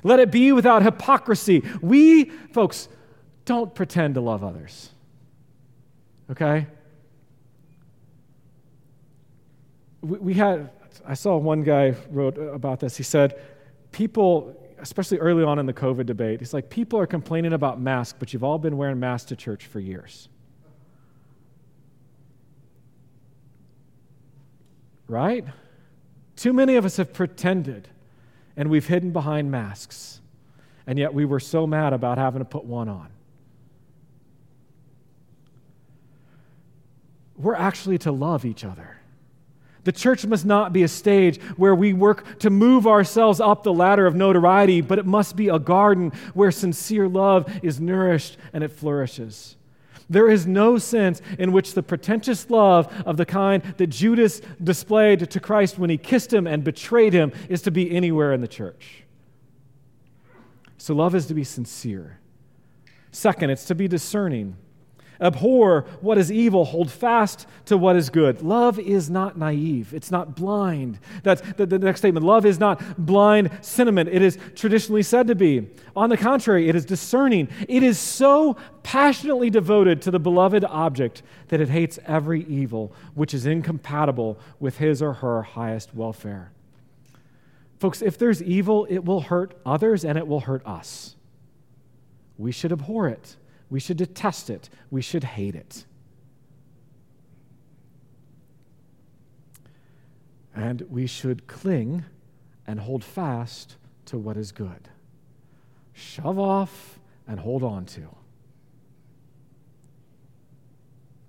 Let 0.02 0.20
it 0.20 0.30
be 0.30 0.52
without 0.52 0.82
hypocrisy. 0.82 1.62
We, 1.82 2.26
folks, 2.52 2.88
don't 3.44 3.74
pretend 3.74 4.14
to 4.14 4.20
love 4.20 4.42
others. 4.42 4.90
Okay? 6.30 6.66
We, 10.00 10.18
we 10.18 10.34
had, 10.34 10.70
I 11.06 11.14
saw 11.14 11.36
one 11.36 11.62
guy 11.62 11.94
wrote 12.10 12.36
about 12.38 12.80
this. 12.80 12.96
He 12.96 13.02
said, 13.02 13.40
people, 13.92 14.54
especially 14.78 15.18
early 15.18 15.44
on 15.44 15.58
in 15.58 15.66
the 15.66 15.72
COVID 15.72 16.06
debate, 16.06 16.40
he's 16.40 16.54
like, 16.54 16.70
people 16.70 16.98
are 16.98 17.06
complaining 17.06 17.52
about 17.52 17.80
masks, 17.80 18.16
but 18.18 18.32
you've 18.32 18.44
all 18.44 18.58
been 18.58 18.76
wearing 18.76 19.00
masks 19.00 19.28
to 19.28 19.36
church 19.36 19.66
for 19.66 19.80
years. 19.80 20.28
Right? 25.06 25.44
Too 26.36 26.52
many 26.52 26.76
of 26.76 26.84
us 26.84 26.98
have 26.98 27.12
pretended 27.12 27.88
and 28.58 28.68
we've 28.70 28.88
hidden 28.88 29.12
behind 29.12 29.52
masks, 29.52 30.20
and 30.84 30.98
yet 30.98 31.14
we 31.14 31.24
were 31.24 31.38
so 31.38 31.64
mad 31.64 31.92
about 31.92 32.18
having 32.18 32.40
to 32.40 32.44
put 32.44 32.64
one 32.64 32.88
on. 32.88 33.08
We're 37.36 37.54
actually 37.54 37.98
to 37.98 38.10
love 38.10 38.44
each 38.44 38.64
other. 38.64 38.97
The 39.88 39.92
church 39.92 40.26
must 40.26 40.44
not 40.44 40.74
be 40.74 40.82
a 40.82 40.86
stage 40.86 41.40
where 41.56 41.74
we 41.74 41.94
work 41.94 42.40
to 42.40 42.50
move 42.50 42.86
ourselves 42.86 43.40
up 43.40 43.62
the 43.62 43.72
ladder 43.72 44.06
of 44.06 44.14
notoriety, 44.14 44.82
but 44.82 44.98
it 44.98 45.06
must 45.06 45.34
be 45.34 45.48
a 45.48 45.58
garden 45.58 46.12
where 46.34 46.50
sincere 46.50 47.08
love 47.08 47.50
is 47.62 47.80
nourished 47.80 48.36
and 48.52 48.62
it 48.62 48.70
flourishes. 48.70 49.56
There 50.10 50.30
is 50.30 50.46
no 50.46 50.76
sense 50.76 51.22
in 51.38 51.52
which 51.52 51.72
the 51.72 51.82
pretentious 51.82 52.50
love 52.50 52.92
of 53.06 53.16
the 53.16 53.24
kind 53.24 53.62
that 53.78 53.86
Judas 53.86 54.42
displayed 54.62 55.30
to 55.30 55.40
Christ 55.40 55.78
when 55.78 55.88
he 55.88 55.96
kissed 55.96 56.34
him 56.34 56.46
and 56.46 56.62
betrayed 56.62 57.14
him 57.14 57.32
is 57.48 57.62
to 57.62 57.70
be 57.70 57.90
anywhere 57.90 58.34
in 58.34 58.42
the 58.42 58.46
church. 58.46 59.04
So, 60.76 60.94
love 60.94 61.14
is 61.14 61.24
to 61.28 61.34
be 61.34 61.44
sincere. 61.44 62.18
Second, 63.10 63.48
it's 63.48 63.64
to 63.64 63.74
be 63.74 63.88
discerning. 63.88 64.58
Abhor 65.20 65.84
what 66.00 66.16
is 66.16 66.30
evil, 66.30 66.64
hold 66.64 66.90
fast 66.90 67.46
to 67.66 67.76
what 67.76 67.96
is 67.96 68.08
good. 68.08 68.40
Love 68.40 68.78
is 68.78 69.10
not 69.10 69.36
naive, 69.36 69.92
it's 69.92 70.10
not 70.10 70.36
blind. 70.36 70.98
That's 71.22 71.40
the, 71.56 71.66
the, 71.66 71.78
next 71.78 72.00
statement. 72.00 72.24
Love 72.24 72.46
is 72.46 72.60
not 72.60 72.80
blind 73.04 73.50
sentiment, 73.60 74.08
it 74.12 74.22
is 74.22 74.38
traditionally 74.54 75.02
said 75.02 75.26
to 75.26 75.34
be. 75.34 75.68
On 75.96 76.08
the 76.08 76.16
contrary, 76.16 76.68
it 76.68 76.76
is 76.76 76.84
discerning. 76.84 77.48
It 77.68 77.82
is 77.82 77.98
so 77.98 78.56
passionately 78.82 79.50
devoted 79.50 80.00
to 80.02 80.10
the 80.10 80.20
beloved 80.20 80.64
object 80.64 81.22
that 81.48 81.60
it 81.60 81.68
hates 81.68 81.98
every 82.06 82.44
evil 82.44 82.92
which 83.14 83.34
is 83.34 83.44
incompatible 83.44 84.38
with 84.60 84.78
his 84.78 85.02
or 85.02 85.14
her 85.14 85.42
highest 85.42 85.94
welfare. 85.94 86.52
Folks, 87.78 88.02
if 88.02 88.18
there's 88.18 88.42
evil, 88.42 88.86
it 88.90 89.04
will 89.04 89.20
hurt 89.20 89.54
others 89.64 90.04
and 90.04 90.18
it 90.18 90.26
will 90.26 90.40
hurt 90.40 90.66
us. 90.66 91.16
We 92.36 92.52
should 92.52 92.72
abhor 92.72 93.08
it. 93.08 93.36
We 93.70 93.80
should 93.80 93.96
detest 93.96 94.50
it. 94.50 94.70
We 94.90 95.02
should 95.02 95.24
hate 95.24 95.54
it. 95.54 95.84
And 100.54 100.82
we 100.90 101.06
should 101.06 101.46
cling 101.46 102.04
and 102.66 102.80
hold 102.80 103.04
fast 103.04 103.76
to 104.06 104.18
what 104.18 104.36
is 104.36 104.52
good. 104.52 104.88
Shove 105.92 106.38
off 106.38 106.98
and 107.26 107.38
hold 107.38 107.62
on 107.62 107.84
to. 107.86 108.08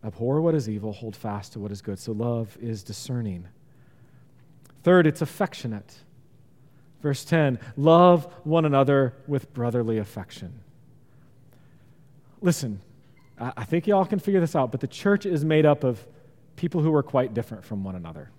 Abhor 0.04 0.42
what 0.42 0.56
is 0.56 0.70
evil, 0.70 0.94
hold 0.94 1.16
fast 1.16 1.54
to 1.54 1.60
what 1.60 1.72
is 1.72 1.82
good. 1.82 2.00
So 2.00 2.14
love 2.14 2.58
is 2.62 2.84
discerning. 2.84 3.48
Third, 4.84 5.06
it's 5.06 5.22
affectionate. 5.22 5.94
Verse 7.02 7.24
10 7.26 7.60
love 7.78 8.26
one 8.44 8.66
another 8.66 9.14
with 9.28 9.54
brotherly 9.54 9.98
affection. 9.98 10.62
Listen, 12.42 12.82
I 13.38 13.64
think 13.64 13.88
y'all 13.88 14.06
can 14.06 14.20
figure 14.20 14.40
this 14.40 14.56
out, 14.56 14.72
but 14.72 14.82
the 14.82 14.88
church 14.88 15.26
is 15.26 15.46
made 15.46 15.66
up 15.66 15.84
of 15.84 16.06
people 16.56 16.82
who 16.82 16.94
are 16.94 17.04
quite 17.04 17.34
different 17.34 17.64
from 17.64 17.84
one 17.84 17.96
another. 17.96 18.32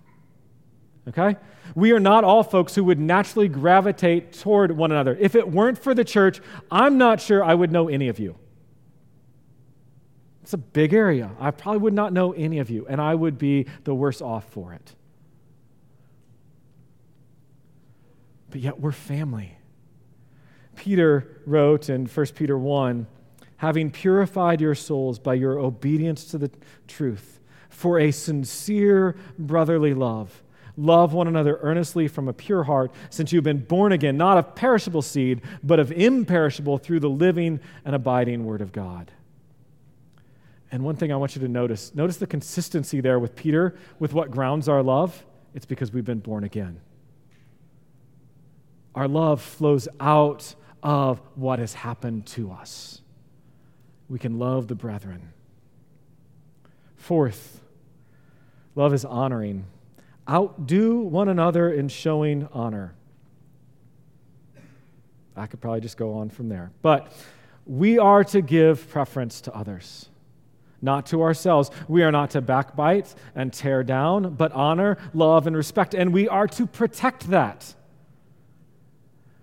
Okay? 1.09 1.37
We 1.75 1.93
are 1.93 2.01
not 2.01 2.25
all 2.25 2.43
folks 2.43 2.75
who 2.75 2.85
would 2.85 2.99
naturally 2.99 3.49
gravitate 3.49 4.33
toward 4.35 4.73
one 4.73 4.93
another. 4.93 5.17
If 5.19 5.35
it 5.35 5.51
weren't 5.51 5.79
for 5.79 5.95
the 5.95 6.05
church, 6.05 6.41
I'm 6.71 6.99
not 6.99 7.21
sure 7.21 7.43
I 7.43 7.55
would 7.55 7.73
know 7.73 7.89
any 7.89 8.09
of 8.09 8.19
you. 8.19 8.37
It's 10.43 10.53
a 10.53 10.59
big 10.59 10.93
area. 10.93 11.31
I 11.39 11.51
probably 11.51 11.81
would 11.81 11.95
not 11.95 12.13
know 12.13 12.33
any 12.33 12.59
of 12.59 12.71
you, 12.71 12.87
and 12.89 13.01
I 13.01 13.15
would 13.15 13.39
be 13.39 13.67
the 13.85 13.95
worse 13.95 14.21
off 14.21 14.45
for 14.51 14.73
it. 14.75 14.95
But 18.51 18.61
yet 18.61 18.81
we're 18.81 18.93
family. 18.93 19.57
Peter 20.77 21.41
wrote 21.47 21.89
in 21.89 22.07
1 22.07 22.27
Peter 22.35 22.59
1 22.59 23.07
having 23.61 23.91
purified 23.91 24.59
your 24.59 24.75
souls 24.75 25.19
by 25.19 25.35
your 25.35 25.59
obedience 25.59 26.25
to 26.25 26.39
the 26.39 26.51
truth, 26.89 27.41
for 27.69 27.99
a 27.99 28.11
sincere 28.11 29.15
brotherly 29.39 29.93
love. 29.93 30.43
Love 30.79 31.13
one 31.13 31.29
another 31.29 31.59
earnestly 31.61 32.09
from 32.09 32.27
a 32.27 32.33
pure 32.33 32.63
heart, 32.65 32.91
since 33.11 33.35
you've 33.35 33.45
been 33.45 33.63
born 33.63 33.93
again, 33.93 34.17
not 34.17 34.39
of 34.39 34.55
perishable 34.55 35.03
seed, 35.03 35.43
but 35.63 35.79
of 35.79 35.93
imperishable 35.93 36.79
through 36.79 37.01
the 37.01 37.11
living 37.11 37.61
and 37.85 37.95
abiding 37.95 38.47
Word 38.47 38.63
of 38.63 38.73
God. 38.73 39.13
And 40.73 40.83
one 40.83 40.97
thing 40.97 41.13
I 41.13 41.17
want 41.17 41.37
you 41.37 41.43
to 41.43 41.49
notice 41.49 41.95
notice 41.95 42.17
the 42.17 42.27
consistency 42.27 43.03
there 43.03 43.19
with 43.19 43.37
Peter, 43.37 43.77
with 43.99 44.15
what 44.15 44.31
grounds 44.31 44.71
our 44.71 44.83
love. 44.83 45.27
It's 45.55 45.67
because 45.67 45.93
we've 45.93 46.03
been 46.03 46.21
born 46.21 46.45
again. 46.45 46.81
Our 48.95 49.07
love 49.07 49.43
flows 49.43 49.87
out 50.01 50.55
of 50.83 51.21
what 51.35 51.59
has 51.59 51.75
happened 51.75 52.25
to 52.29 52.53
us 52.53 53.03
we 54.11 54.19
can 54.19 54.39
love 54.39 54.67
the 54.67 54.75
brethren. 54.75 55.33
Fourth, 56.97 57.61
love 58.75 58.93
is 58.93 59.05
honoring. 59.05 59.65
Outdo 60.29 60.99
one 60.99 61.29
another 61.29 61.73
in 61.73 61.89
showing 61.89 62.49
honor. 62.53 62.95
I 65.37 65.47
could 65.47 65.61
probably 65.61 65.81
just 65.81 65.97
go 65.97 66.15
on 66.15 66.29
from 66.29 66.49
there. 66.49 66.73
But 66.83 67.13
we 67.65 67.99
are 67.99 68.25
to 68.25 68.43
give 68.43 68.91
preference 68.91 69.41
to 69.43 69.55
others, 69.55 70.09
not 70.83 71.07
to 71.07 71.23
ourselves. 71.23 71.71
We 71.89 72.03
are 72.03 72.13
not 72.13 72.31
to 72.31 72.41
backbite 72.41 73.15
and 73.37 73.53
tear 73.53 73.85
down, 73.85 74.35
but 74.35 74.51
honor, 74.53 74.99
love, 75.15 75.47
and 75.47 75.57
respect. 75.57 75.95
And 75.95 76.13
we 76.13 76.29
are 76.29 76.49
to 76.49 76.67
protect 76.67 77.31
that. 77.31 77.75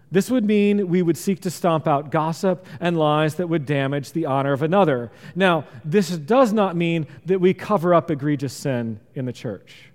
This 0.09 0.31
would 0.31 0.45
mean 0.45 0.87
we 0.87 1.01
would 1.01 1.17
seek 1.17 1.41
to 1.41 1.51
stomp 1.51 1.87
out 1.87 2.11
gossip 2.11 2.65
and 2.79 2.97
lies 2.97 3.35
that 3.35 3.49
would 3.49 3.65
damage 3.65 4.13
the 4.13 4.25
honor 4.25 4.53
of 4.53 4.61
another. 4.61 5.11
Now, 5.35 5.65
this 5.83 6.09
does 6.17 6.53
not 6.53 6.75
mean 6.75 7.07
that 7.25 7.41
we 7.41 7.53
cover 7.53 7.93
up 7.93 8.09
egregious 8.09 8.53
sin 8.53 8.99
in 9.15 9.25
the 9.25 9.33
church. 9.33 9.91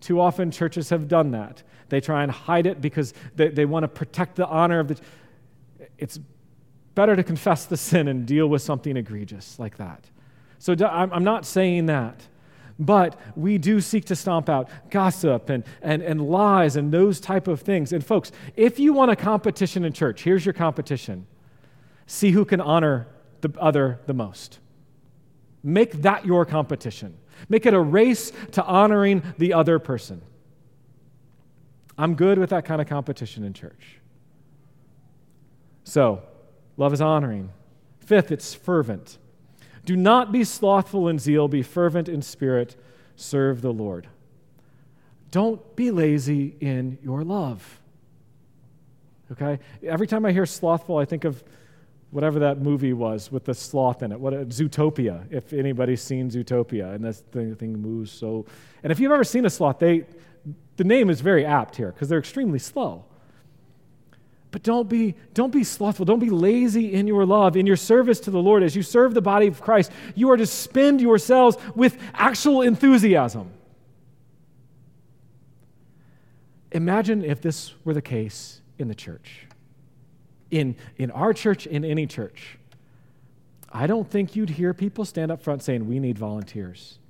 Too 0.00 0.20
often, 0.20 0.50
churches 0.50 0.90
have 0.90 1.08
done 1.08 1.32
that. 1.32 1.62
They 1.90 2.00
try 2.00 2.22
and 2.22 2.32
hide 2.32 2.66
it 2.66 2.80
because 2.80 3.12
they, 3.36 3.48
they 3.48 3.66
want 3.66 3.84
to 3.84 3.88
protect 3.88 4.36
the 4.36 4.46
honor 4.46 4.80
of 4.80 4.88
the. 4.88 4.96
It's 5.98 6.18
Better 6.94 7.16
to 7.16 7.24
confess 7.24 7.64
the 7.66 7.76
sin 7.76 8.06
and 8.08 8.24
deal 8.24 8.46
with 8.46 8.62
something 8.62 8.96
egregious 8.96 9.58
like 9.58 9.78
that. 9.78 10.08
So 10.58 10.74
I'm 10.86 11.24
not 11.24 11.44
saying 11.44 11.86
that. 11.86 12.20
But 12.78 13.18
we 13.36 13.58
do 13.58 13.80
seek 13.80 14.04
to 14.06 14.16
stomp 14.16 14.48
out 14.48 14.68
gossip 14.90 15.48
and, 15.48 15.64
and, 15.80 16.02
and 16.02 16.20
lies 16.28 16.76
and 16.76 16.92
those 16.92 17.20
type 17.20 17.46
of 17.46 17.60
things. 17.60 17.92
And 17.92 18.04
folks, 18.04 18.32
if 18.56 18.80
you 18.80 18.92
want 18.92 19.12
a 19.12 19.16
competition 19.16 19.84
in 19.84 19.92
church, 19.92 20.22
here's 20.22 20.44
your 20.44 20.52
competition. 20.52 21.26
See 22.06 22.32
who 22.32 22.44
can 22.44 22.60
honor 22.60 23.06
the 23.42 23.52
other 23.60 24.00
the 24.06 24.14
most. 24.14 24.58
Make 25.62 26.02
that 26.02 26.26
your 26.26 26.44
competition. 26.44 27.16
Make 27.48 27.64
it 27.66 27.74
a 27.74 27.80
race 27.80 28.32
to 28.52 28.64
honoring 28.64 29.22
the 29.38 29.54
other 29.54 29.78
person. 29.78 30.20
I'm 31.96 32.14
good 32.14 32.38
with 32.38 32.50
that 32.50 32.64
kind 32.64 32.80
of 32.80 32.88
competition 32.88 33.44
in 33.44 33.52
church. 33.52 33.98
So, 35.84 36.22
love 36.76 36.92
is 36.92 37.00
honoring. 37.00 37.50
Fifth, 38.00 38.32
it's 38.32 38.52
fervent. 38.52 39.18
Do 39.84 39.96
not 39.96 40.32
be 40.32 40.44
slothful 40.44 41.08
in 41.08 41.18
zeal, 41.18 41.48
be 41.48 41.62
fervent 41.62 42.08
in 42.08 42.22
spirit, 42.22 42.76
serve 43.16 43.60
the 43.60 43.72
Lord. 43.72 44.08
Don't 45.30 45.76
be 45.76 45.90
lazy 45.90 46.56
in 46.60 46.98
your 47.02 47.22
love. 47.22 47.80
Okay? 49.32 49.58
Every 49.82 50.06
time 50.06 50.24
I 50.24 50.32
hear 50.32 50.46
slothful, 50.46 50.96
I 50.96 51.04
think 51.04 51.24
of 51.24 51.42
whatever 52.10 52.38
that 52.38 52.60
movie 52.60 52.92
was 52.92 53.32
with 53.32 53.44
the 53.44 53.54
sloth 53.54 54.02
in 54.02 54.12
it. 54.12 54.20
What 54.20 54.32
a, 54.32 54.44
Zootopia, 54.46 55.26
if 55.32 55.52
anybody's 55.52 56.00
seen 56.00 56.30
Zootopia, 56.30 56.94
and 56.94 57.04
that 57.04 57.16
thing, 57.32 57.54
thing 57.56 57.76
moves 57.76 58.12
so. 58.12 58.46
And 58.84 58.92
if 58.92 59.00
you've 59.00 59.10
ever 59.10 59.24
seen 59.24 59.44
a 59.44 59.50
sloth, 59.50 59.80
they 59.80 60.04
the 60.76 60.84
name 60.84 61.10
is 61.10 61.20
very 61.20 61.44
apt 61.44 61.76
here 61.76 61.92
because 61.92 62.08
they're 62.08 62.18
extremely 62.18 62.58
slow. 62.58 63.04
But 64.54 64.62
don't 64.62 64.88
be, 64.88 65.16
don't 65.34 65.52
be 65.52 65.64
slothful. 65.64 66.04
Don't 66.04 66.20
be 66.20 66.30
lazy 66.30 66.94
in 66.94 67.08
your 67.08 67.26
love, 67.26 67.56
in 67.56 67.66
your 67.66 67.74
service 67.74 68.20
to 68.20 68.30
the 68.30 68.38
Lord. 68.38 68.62
As 68.62 68.76
you 68.76 68.84
serve 68.84 69.12
the 69.12 69.20
body 69.20 69.48
of 69.48 69.60
Christ, 69.60 69.90
you 70.14 70.30
are 70.30 70.36
to 70.36 70.46
spend 70.46 71.00
yourselves 71.00 71.56
with 71.74 71.98
actual 72.14 72.62
enthusiasm. 72.62 73.50
Imagine 76.70 77.24
if 77.24 77.40
this 77.40 77.74
were 77.84 77.94
the 77.94 78.00
case 78.00 78.60
in 78.78 78.86
the 78.86 78.94
church, 78.94 79.48
in, 80.52 80.76
in 80.98 81.10
our 81.10 81.32
church, 81.32 81.66
in 81.66 81.84
any 81.84 82.06
church. 82.06 82.56
I 83.72 83.88
don't 83.88 84.08
think 84.08 84.36
you'd 84.36 84.50
hear 84.50 84.72
people 84.72 85.04
stand 85.04 85.32
up 85.32 85.42
front 85.42 85.64
saying, 85.64 85.88
We 85.88 85.98
need 85.98 86.16
volunteers. 86.16 87.00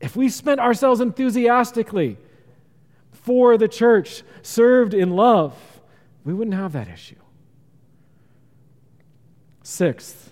If 0.00 0.14
we 0.14 0.28
spent 0.28 0.60
ourselves 0.60 1.00
enthusiastically 1.00 2.16
for 3.24 3.56
the 3.56 3.68
church, 3.68 4.22
served 4.42 4.92
in 4.92 5.08
love, 5.08 5.54
we 6.24 6.34
wouldn't 6.34 6.54
have 6.54 6.74
that 6.74 6.88
issue. 6.88 7.16
Sixth, 9.62 10.30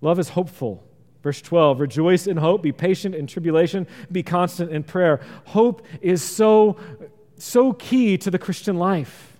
love 0.00 0.20
is 0.20 0.28
hopeful. 0.28 0.84
Verse 1.24 1.42
12, 1.42 1.80
rejoice 1.80 2.28
in 2.28 2.36
hope, 2.36 2.62
be 2.62 2.70
patient 2.70 3.16
in 3.16 3.26
tribulation, 3.26 3.88
be 4.10 4.22
constant 4.22 4.70
in 4.70 4.84
prayer. 4.84 5.20
Hope 5.46 5.84
is 6.00 6.22
so, 6.22 6.76
so 7.36 7.72
key 7.72 8.16
to 8.18 8.30
the 8.30 8.38
Christian 8.38 8.78
life. 8.78 9.36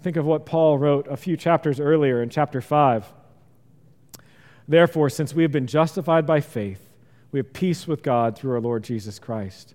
Think 0.00 0.16
of 0.16 0.24
what 0.24 0.46
Paul 0.46 0.78
wrote 0.78 1.08
a 1.08 1.16
few 1.18 1.36
chapters 1.36 1.78
earlier 1.78 2.22
in 2.22 2.30
chapter 2.30 2.62
5. 2.62 3.12
Therefore, 4.66 5.10
since 5.10 5.34
we 5.34 5.42
have 5.42 5.52
been 5.52 5.66
justified 5.66 6.26
by 6.26 6.40
faith, 6.40 6.88
we 7.32 7.38
have 7.38 7.52
peace 7.52 7.86
with 7.86 8.02
God 8.02 8.38
through 8.38 8.52
our 8.52 8.60
Lord 8.62 8.82
Jesus 8.82 9.18
Christ. 9.18 9.74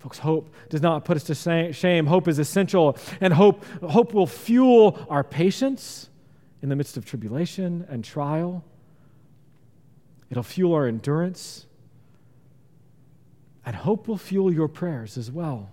Folks, 0.00 0.18
hope 0.18 0.52
does 0.70 0.80
not 0.80 1.04
put 1.04 1.16
us 1.16 1.24
to 1.24 1.72
shame. 1.72 2.06
Hope 2.06 2.26
is 2.26 2.38
essential, 2.38 2.96
and 3.20 3.34
hope, 3.34 3.64
hope 3.82 4.14
will 4.14 4.26
fuel 4.26 5.06
our 5.10 5.22
patience 5.22 6.08
in 6.62 6.70
the 6.70 6.76
midst 6.76 6.96
of 6.96 7.04
tribulation 7.04 7.86
and 7.88 8.02
trial. 8.02 8.64
It'll 10.30 10.42
fuel 10.42 10.72
our 10.72 10.86
endurance, 10.86 11.66
and 13.66 13.76
hope 13.76 14.08
will 14.08 14.16
fuel 14.16 14.50
your 14.50 14.68
prayers 14.68 15.18
as 15.18 15.30
well. 15.30 15.68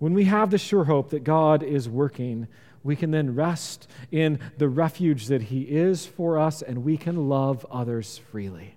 When 0.00 0.12
we 0.12 0.24
have 0.24 0.50
the 0.50 0.58
sure 0.58 0.84
hope 0.84 1.10
that 1.10 1.22
God 1.22 1.62
is 1.62 1.88
working, 1.88 2.48
we 2.82 2.96
can 2.96 3.12
then 3.12 3.36
rest 3.36 3.88
in 4.10 4.40
the 4.58 4.68
refuge 4.68 5.26
that 5.28 5.42
He 5.42 5.62
is 5.62 6.04
for 6.04 6.36
us, 6.36 6.62
and 6.62 6.84
we 6.84 6.96
can 6.96 7.28
love 7.28 7.64
others 7.70 8.18
freely, 8.18 8.74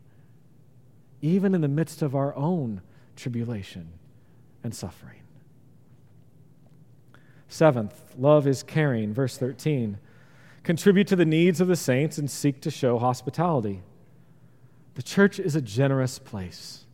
even 1.23 1.55
in 1.55 1.61
the 1.61 1.67
midst 1.67 2.03
of 2.03 2.13
our 2.13 2.35
own 2.35 2.81
tribulation 3.19 3.89
and 4.63 4.73
suffering. 4.73 5.21
Seventh, 7.47 8.15
love 8.17 8.47
is 8.47 8.63
caring. 8.63 9.13
Verse 9.13 9.37
13. 9.37 9.97
Contribute 10.63 11.07
to 11.07 11.15
the 11.15 11.25
needs 11.25 11.59
of 11.59 11.67
the 11.67 11.75
saints 11.75 12.17
and 12.17 12.29
seek 12.29 12.61
to 12.61 12.71
show 12.71 12.99
hospitality. 12.99 13.81
The 14.95 15.03
church 15.03 15.39
is 15.39 15.55
a 15.55 15.61
generous 15.61 16.19
place. 16.19 16.85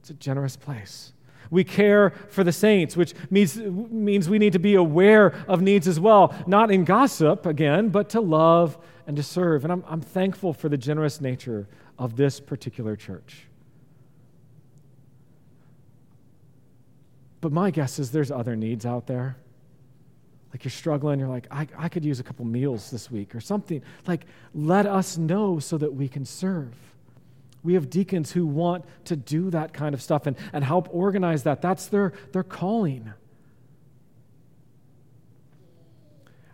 It's 0.00 0.10
a 0.10 0.14
generous 0.14 0.56
place. 0.56 1.12
We 1.50 1.64
care 1.64 2.10
for 2.28 2.44
the 2.44 2.52
saints, 2.52 2.96
which 2.96 3.12
means, 3.28 3.56
means 3.56 4.28
we 4.30 4.38
need 4.38 4.52
to 4.52 4.58
be 4.58 4.76
aware 4.76 5.34
of 5.48 5.60
needs 5.60 5.88
as 5.88 5.98
well, 5.98 6.34
not 6.46 6.70
in 6.70 6.84
gossip 6.84 7.44
again, 7.44 7.88
but 7.88 8.08
to 8.10 8.20
love 8.20 8.78
and 9.06 9.16
to 9.16 9.22
serve. 9.22 9.64
And 9.64 9.72
I'm, 9.72 9.84
I'm 9.88 10.00
thankful 10.00 10.52
for 10.52 10.68
the 10.68 10.78
generous 10.78 11.20
nature 11.20 11.66
of 11.98 12.16
this 12.16 12.38
particular 12.38 12.94
church. 12.94 13.48
But 17.40 17.52
my 17.52 17.70
guess 17.70 17.98
is 17.98 18.10
there's 18.10 18.30
other 18.30 18.56
needs 18.56 18.84
out 18.84 19.06
there. 19.06 19.36
Like 20.52 20.64
you're 20.64 20.70
struggling, 20.70 21.20
you're 21.20 21.28
like, 21.28 21.46
I, 21.50 21.66
I 21.78 21.88
could 21.88 22.04
use 22.04 22.20
a 22.20 22.22
couple 22.22 22.44
meals 22.44 22.90
this 22.90 23.10
week 23.10 23.34
or 23.34 23.40
something. 23.40 23.82
Like, 24.06 24.26
let 24.54 24.84
us 24.84 25.16
know 25.16 25.58
so 25.58 25.78
that 25.78 25.94
we 25.94 26.08
can 26.08 26.24
serve. 26.24 26.74
We 27.62 27.74
have 27.74 27.88
deacons 27.88 28.32
who 28.32 28.46
want 28.46 28.84
to 29.04 29.16
do 29.16 29.50
that 29.50 29.72
kind 29.72 29.94
of 29.94 30.02
stuff 30.02 30.26
and, 30.26 30.36
and 30.52 30.64
help 30.64 30.88
organize 30.90 31.44
that. 31.44 31.62
That's 31.62 31.86
their, 31.86 32.12
their 32.32 32.42
calling. 32.42 33.12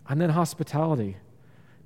And 0.09 0.21
then 0.21 0.31
hospitality. 0.31 1.17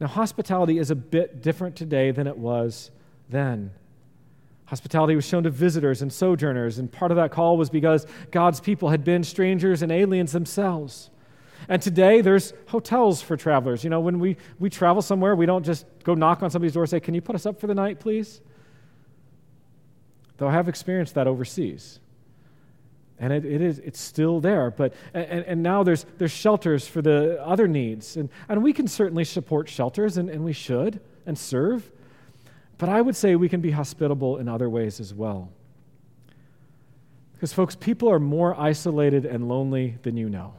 Now, 0.01 0.09
hospitality 0.09 0.79
is 0.79 0.91
a 0.91 0.95
bit 0.97 1.43
different 1.43 1.77
today 1.77 2.11
than 2.11 2.27
it 2.27 2.37
was 2.37 2.91
then. 3.29 3.73
Hospitality 4.71 5.17
was 5.17 5.25
shown 5.25 5.43
to 5.43 5.51
visitors 5.51 6.01
and 6.01 6.13
sojourners, 6.13 6.79
and 6.79 6.91
part 6.91 7.11
of 7.11 7.17
that 7.17 7.33
call 7.33 7.57
was 7.57 7.69
because 7.69 8.07
God's 8.31 8.61
people 8.61 8.91
had 8.91 9.03
been 9.03 9.25
strangers 9.25 9.83
and 9.83 9.91
aliens 9.91 10.31
themselves. 10.31 11.11
And 11.69 11.83
today, 11.83 12.21
there's 12.21 12.53
hotels 12.69 13.21
for 13.21 13.37
travelers. 13.37 13.83
You 13.83 13.91
know, 13.91 13.99
when 13.99 14.21
we, 14.21 14.37
we 14.61 14.71
travel 14.71 15.03
somewhere, 15.03 15.35
we 15.35 15.45
don't 15.45 15.65
just 15.65 15.87
go 16.05 16.15
knock 16.15 16.45
on 16.45 16.51
somebody's 16.51 16.75
door 16.75 16.85
and 16.85 16.91
say, 16.91 17.01
Can 17.01 17.15
you 17.15 17.21
put 17.21 17.35
us 17.35 17.47
up 17.47 17.59
for 17.59 17.67
the 17.67 17.75
night, 17.75 17.99
please? 17.99 18.41
Though 20.37 20.47
I 20.47 20.53
have 20.53 20.69
experienced 20.69 21.17
that 21.17 21.27
overseas. 21.27 21.99
And 23.19 23.33
it, 23.33 23.45
it 23.45 23.61
is, 23.61 23.81
it's 23.81 24.01
still 24.01 24.39
there. 24.39 24.71
But, 24.71 24.95
and, 25.13 25.45
and 25.47 25.63
now 25.65 25.83
there's, 25.83 26.07
there's 26.19 26.31
shelters 26.31 26.87
for 26.87 27.03
the 27.03 27.45
other 27.45 27.67
needs. 27.67 28.17
And, 28.17 28.29
and 28.49 28.63
we 28.63 28.73
can 28.73 28.87
certainly 28.87 29.25
support 29.25 29.69
shelters, 29.69 30.17
and, 30.17 30.31
and 30.31 30.45
we 30.45 30.53
should, 30.53 31.01
and 31.27 31.37
serve. 31.37 31.91
But 32.81 32.89
I 32.89 33.03
would 33.03 33.15
say 33.15 33.37
we 33.37 33.51
can 33.51 33.61
be 33.61 33.73
hospitable 33.73 34.39
in 34.39 34.49
other 34.49 34.71
ways 34.71 35.01
as 35.01 35.13
well. 35.13 35.53
Because, 37.35 37.53
folks, 37.53 37.77
people 37.77 38.11
are 38.11 38.19
more 38.19 38.59
isolated 38.59 39.27
and 39.27 39.47
lonely 39.49 39.99
than 40.03 40.17
you 40.17 40.31
know. 40.31 40.55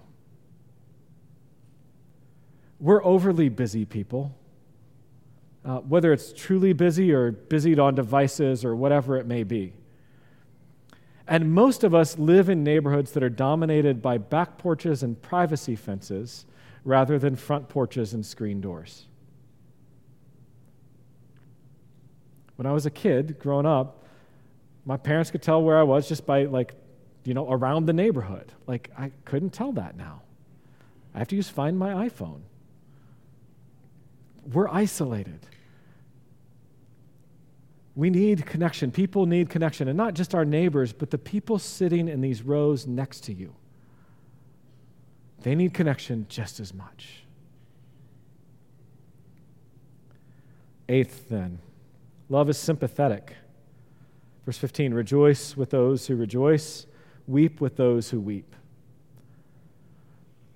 We're 2.80 3.04
overly 3.04 3.50
busy 3.50 3.86
people. 3.86 4.36
Uh, 5.66 5.78
whether 5.80 6.14
it's 6.14 6.32
truly 6.32 6.74
busy 6.74 7.12
or 7.12 7.32
busied 7.32 7.80
on 7.80 7.96
devices 7.96 8.64
or 8.64 8.76
whatever 8.76 9.18
it 9.18 9.26
may 9.26 9.42
be. 9.42 9.74
And 11.28 11.52
most 11.52 11.84
of 11.84 11.96
us 11.96 12.20
live 12.20 12.50
in 12.50 12.64
neighborhoods 12.64 13.14
that 13.14 13.24
are 13.24 13.30
dominated 13.30 14.00
by 14.00 14.20
back 14.20 14.60
porches 14.60 15.02
and 15.02 15.20
privacy 15.20 15.76
fences 15.76 16.46
rather 16.84 17.18
than 17.18 17.36
front 17.36 17.68
porches 17.68 18.14
and 18.14 18.24
screen 18.24 18.62
doors. 18.62 19.08
When 22.62 22.68
I 22.68 22.74
was 22.74 22.86
a 22.86 22.92
kid 22.92 23.40
growing 23.40 23.66
up, 23.66 24.04
my 24.86 24.96
parents 24.96 25.32
could 25.32 25.42
tell 25.42 25.64
where 25.64 25.80
I 25.80 25.82
was 25.82 26.08
just 26.08 26.28
by, 26.28 26.44
like, 26.44 26.76
you 27.24 27.34
know, 27.34 27.52
around 27.52 27.88
the 27.88 27.94
neighborhood. 27.94 28.52
Like, 28.68 28.92
I 28.96 29.12
couldn't 29.26 29.50
tell 29.50 29.72
that 29.72 29.98
now. 29.98 30.22
I 31.16 31.18
have 31.18 31.28
to 31.30 31.36
use 31.36 31.50
Find 31.50 31.80
My 31.80 32.08
iPhone. 32.08 32.42
We're 34.54 34.68
isolated. 34.68 35.40
We 37.96 38.12
need 38.12 38.46
connection. 38.46 38.92
People 38.92 39.26
need 39.26 39.50
connection, 39.50 39.88
and 39.88 39.98
not 39.98 40.14
just 40.14 40.36
our 40.36 40.46
neighbors, 40.46 40.94
but 40.94 41.10
the 41.10 41.18
people 41.18 41.58
sitting 41.58 42.08
in 42.08 42.22
these 42.22 42.44
rows 42.44 42.86
next 42.86 43.22
to 43.22 43.34
you. 43.34 43.56
They 45.42 45.56
need 45.56 45.74
connection 45.74 46.28
just 46.30 46.60
as 46.60 46.76
much. 46.76 47.24
Eighth, 50.88 51.28
then, 51.28 51.58
love 52.32 52.50
is 52.50 52.58
sympathetic. 52.58 53.36
Verse 54.46 54.58
15 54.58 54.94
Rejoice 54.94 55.56
with 55.56 55.70
those 55.70 56.08
who 56.08 56.16
rejoice, 56.16 56.88
weep 57.28 57.62
with 57.62 57.76
those 57.76 58.10
who 58.10 58.20
weep. 58.20 58.56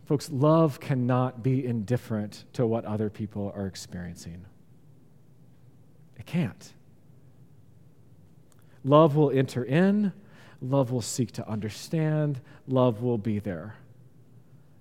Folks, 0.06 0.30
love 0.32 0.80
cannot 0.80 1.44
be 1.44 1.66
indifferent 1.66 2.46
to 2.54 2.66
what 2.66 2.86
other 2.86 3.10
people 3.10 3.52
are 3.56 3.68
experiencing. 3.68 4.46
It 6.18 6.26
can't. 6.26 6.74
Love 8.84 9.16
will 9.16 9.32
enter 9.32 9.64
in, 9.66 10.14
love 10.62 10.92
will 10.92 11.02
seek 11.02 11.32
to 11.32 11.48
understand, 11.50 12.40
love 12.68 13.02
will 13.02 13.18
be 13.18 13.40
there. 13.40 13.76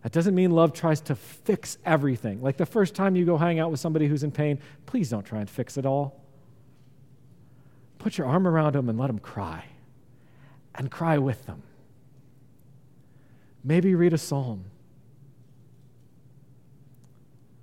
That 0.03 0.13
doesn't 0.13 0.35
mean 0.35 0.51
love 0.51 0.75
tries 0.75 1.01
to 1.03 1.15
fix 1.15 1.79
everything. 1.87 2.43
Like 2.43 2.59
the 2.59 2.67
first 2.67 2.95
time 2.95 3.17
you 3.17 3.25
go 3.25 3.39
hang 3.39 3.59
out 3.59 3.71
with 3.71 3.81
somebody 3.81 4.07
who's 4.07 4.23
in 4.23 4.31
pain, 4.31 4.61
please 4.85 5.09
don't 5.09 5.25
try 5.25 5.41
and 5.41 5.49
fix 5.49 5.79
it 5.79 5.87
all. 5.87 6.24
Put 8.05 8.19
your 8.19 8.27
arm 8.27 8.47
around 8.47 8.75
them 8.75 8.91
and 8.91 8.99
let 8.99 9.07
them 9.07 9.19
cry, 9.19 9.65
and 10.75 10.91
cry 10.91 11.17
with 11.17 11.47
them. 11.47 11.63
Maybe 13.65 13.95
read 13.95 14.13
a 14.13 14.19
psalm, 14.19 14.67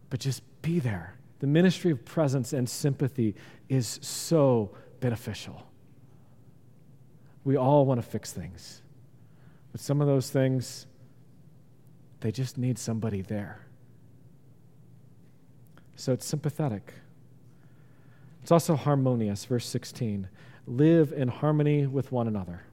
but 0.09 0.19
just 0.19 0.41
be 0.63 0.79
there. 0.79 1.13
The 1.41 1.45
ministry 1.45 1.91
of 1.91 2.03
presence 2.05 2.53
and 2.53 2.67
sympathy 2.67 3.35
is 3.69 3.99
so 4.01 4.71
beneficial. 4.99 5.61
We 7.43 7.55
all 7.55 7.85
want 7.85 8.01
to 8.01 8.07
fix 8.07 8.33
things, 8.33 8.81
but 9.71 9.79
some 9.79 10.01
of 10.01 10.07
those 10.07 10.31
things, 10.31 10.87
they 12.21 12.31
just 12.31 12.57
need 12.57 12.79
somebody 12.79 13.21
there. 13.21 13.67
So 15.97 16.13
it's 16.13 16.25
sympathetic. 16.25 16.93
It's 18.41 18.51
also 18.51 18.75
harmonious, 18.75 19.45
verse 19.45 19.65
16. 19.65 20.27
Live 20.67 21.13
in 21.13 21.27
harmony 21.27 21.87
with 21.87 22.11
one 22.11 22.27
another. 22.27 22.63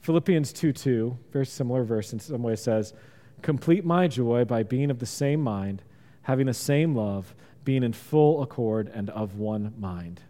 Philippians 0.00 0.52
2 0.52 0.72
2, 0.72 1.18
very 1.32 1.46
similar 1.46 1.82
verse 1.82 2.12
in 2.12 2.20
some 2.20 2.42
ways 2.42 2.60
says, 2.60 2.94
Complete 3.42 3.84
my 3.84 4.08
joy 4.08 4.44
by 4.44 4.62
being 4.62 4.90
of 4.90 4.98
the 4.98 5.06
same 5.06 5.40
mind, 5.40 5.82
having 6.22 6.46
the 6.46 6.54
same 6.54 6.94
love, 6.94 7.34
being 7.64 7.82
in 7.82 7.92
full 7.92 8.42
accord 8.42 8.90
and 8.94 9.10
of 9.10 9.36
one 9.36 9.74
mind. 9.78 10.20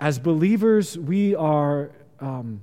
As 0.00 0.18
believers, 0.18 0.98
we 0.98 1.34
are. 1.34 1.92
Um, 2.20 2.62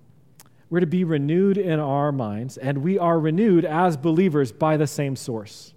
we're 0.70 0.82
to 0.82 0.88
be 0.88 1.04
renewed 1.04 1.58
in 1.58 1.80
our 1.80 2.12
minds, 2.12 2.58
and 2.58 2.80
we 2.80 3.00
are 3.00 3.20
renewed 3.20 3.66
as 3.66 3.98
believers 3.98 4.52
by 4.52 4.78
the 4.78 4.86
same 4.86 5.16
source. 5.16 5.74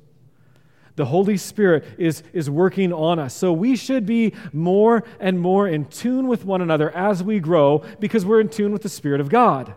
The 0.96 1.07
Holy 1.07 1.37
Spirit 1.37 1.85
is, 1.96 2.22
is 2.33 2.50
working 2.50 2.92
on 2.92 3.18
us. 3.18 3.35
So 3.35 3.52
we 3.52 3.76
should 3.76 4.05
be 4.05 4.35
more 4.52 5.05
and 5.20 5.40
more 5.40 5.66
in 5.66 5.87
tune 5.87 6.28
with 6.28 6.44
one 6.44 6.61
another 6.61 6.90
as 6.90 7.22
we 7.22 7.40
grow 7.40 7.83
because 7.98 8.26
we're 8.26 8.40
in 8.40 8.48
tune 8.48 8.72
with 8.72 8.83
the 8.83 8.88
Spirit 8.88 9.20
of 9.20 9.31
God. 9.31 9.74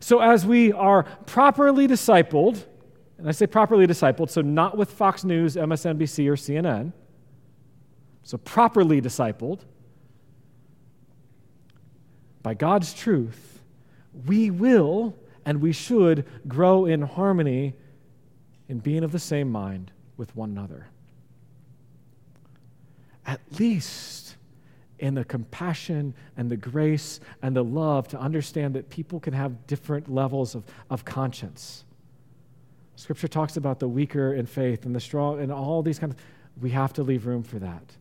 So 0.00 0.20
as 0.20 0.46
we 0.46 0.72
are 0.72 1.02
properly 1.26 1.86
discipled, 1.86 2.64
and 3.18 3.28
I 3.28 3.32
say 3.32 3.46
properly 3.46 3.86
discipled, 3.86 4.30
so 4.30 4.40
not 4.40 4.78
with 4.78 4.90
Fox 4.90 5.24
News, 5.24 5.56
MSNBC, 5.56 6.26
or 6.28 6.36
CNN, 6.36 6.92
so 8.22 8.38
properly 8.38 9.02
discipled 9.02 9.60
by 12.42 12.54
God's 12.54 12.94
truth, 12.94 13.60
we 14.26 14.50
will 14.50 15.14
and 15.44 15.60
we 15.60 15.72
should 15.72 16.24
grow 16.48 16.86
in 16.86 17.02
harmony 17.02 17.74
in 18.68 18.78
being 18.78 19.04
of 19.04 19.12
the 19.12 19.18
same 19.18 19.50
mind 19.50 19.90
with 20.20 20.36
one 20.36 20.50
another. 20.50 20.86
At 23.24 23.40
least 23.58 24.36
in 24.98 25.14
the 25.14 25.24
compassion 25.24 26.14
and 26.36 26.50
the 26.50 26.58
grace 26.58 27.20
and 27.40 27.56
the 27.56 27.64
love 27.64 28.06
to 28.08 28.20
understand 28.20 28.74
that 28.74 28.90
people 28.90 29.18
can 29.18 29.32
have 29.32 29.66
different 29.66 30.12
levels 30.12 30.54
of, 30.54 30.62
of 30.90 31.06
conscience. 31.06 31.84
Scripture 32.96 33.28
talks 33.28 33.56
about 33.56 33.80
the 33.80 33.88
weaker 33.88 34.34
in 34.34 34.44
faith 34.44 34.84
and 34.84 34.94
the 34.94 35.00
strong 35.00 35.40
and 35.40 35.50
all 35.50 35.82
these 35.82 35.98
kinds 35.98 36.14
of 36.14 36.20
we 36.60 36.68
have 36.68 36.92
to 36.92 37.02
leave 37.02 37.26
room 37.26 37.42
for 37.42 37.58
that. 37.58 37.96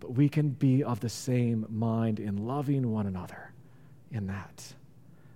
But 0.00 0.12
we 0.12 0.28
can 0.28 0.50
be 0.50 0.84
of 0.84 1.00
the 1.00 1.08
same 1.08 1.64
mind 1.70 2.20
in 2.20 2.46
loving 2.46 2.92
one 2.92 3.06
another 3.06 3.50
in 4.12 4.26
that. 4.26 4.74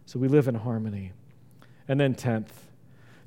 So 0.04 0.18
we 0.18 0.28
live 0.28 0.48
in 0.48 0.54
harmony. 0.54 1.12
And 1.88 1.98
then, 1.98 2.14
tenth, 2.14 2.66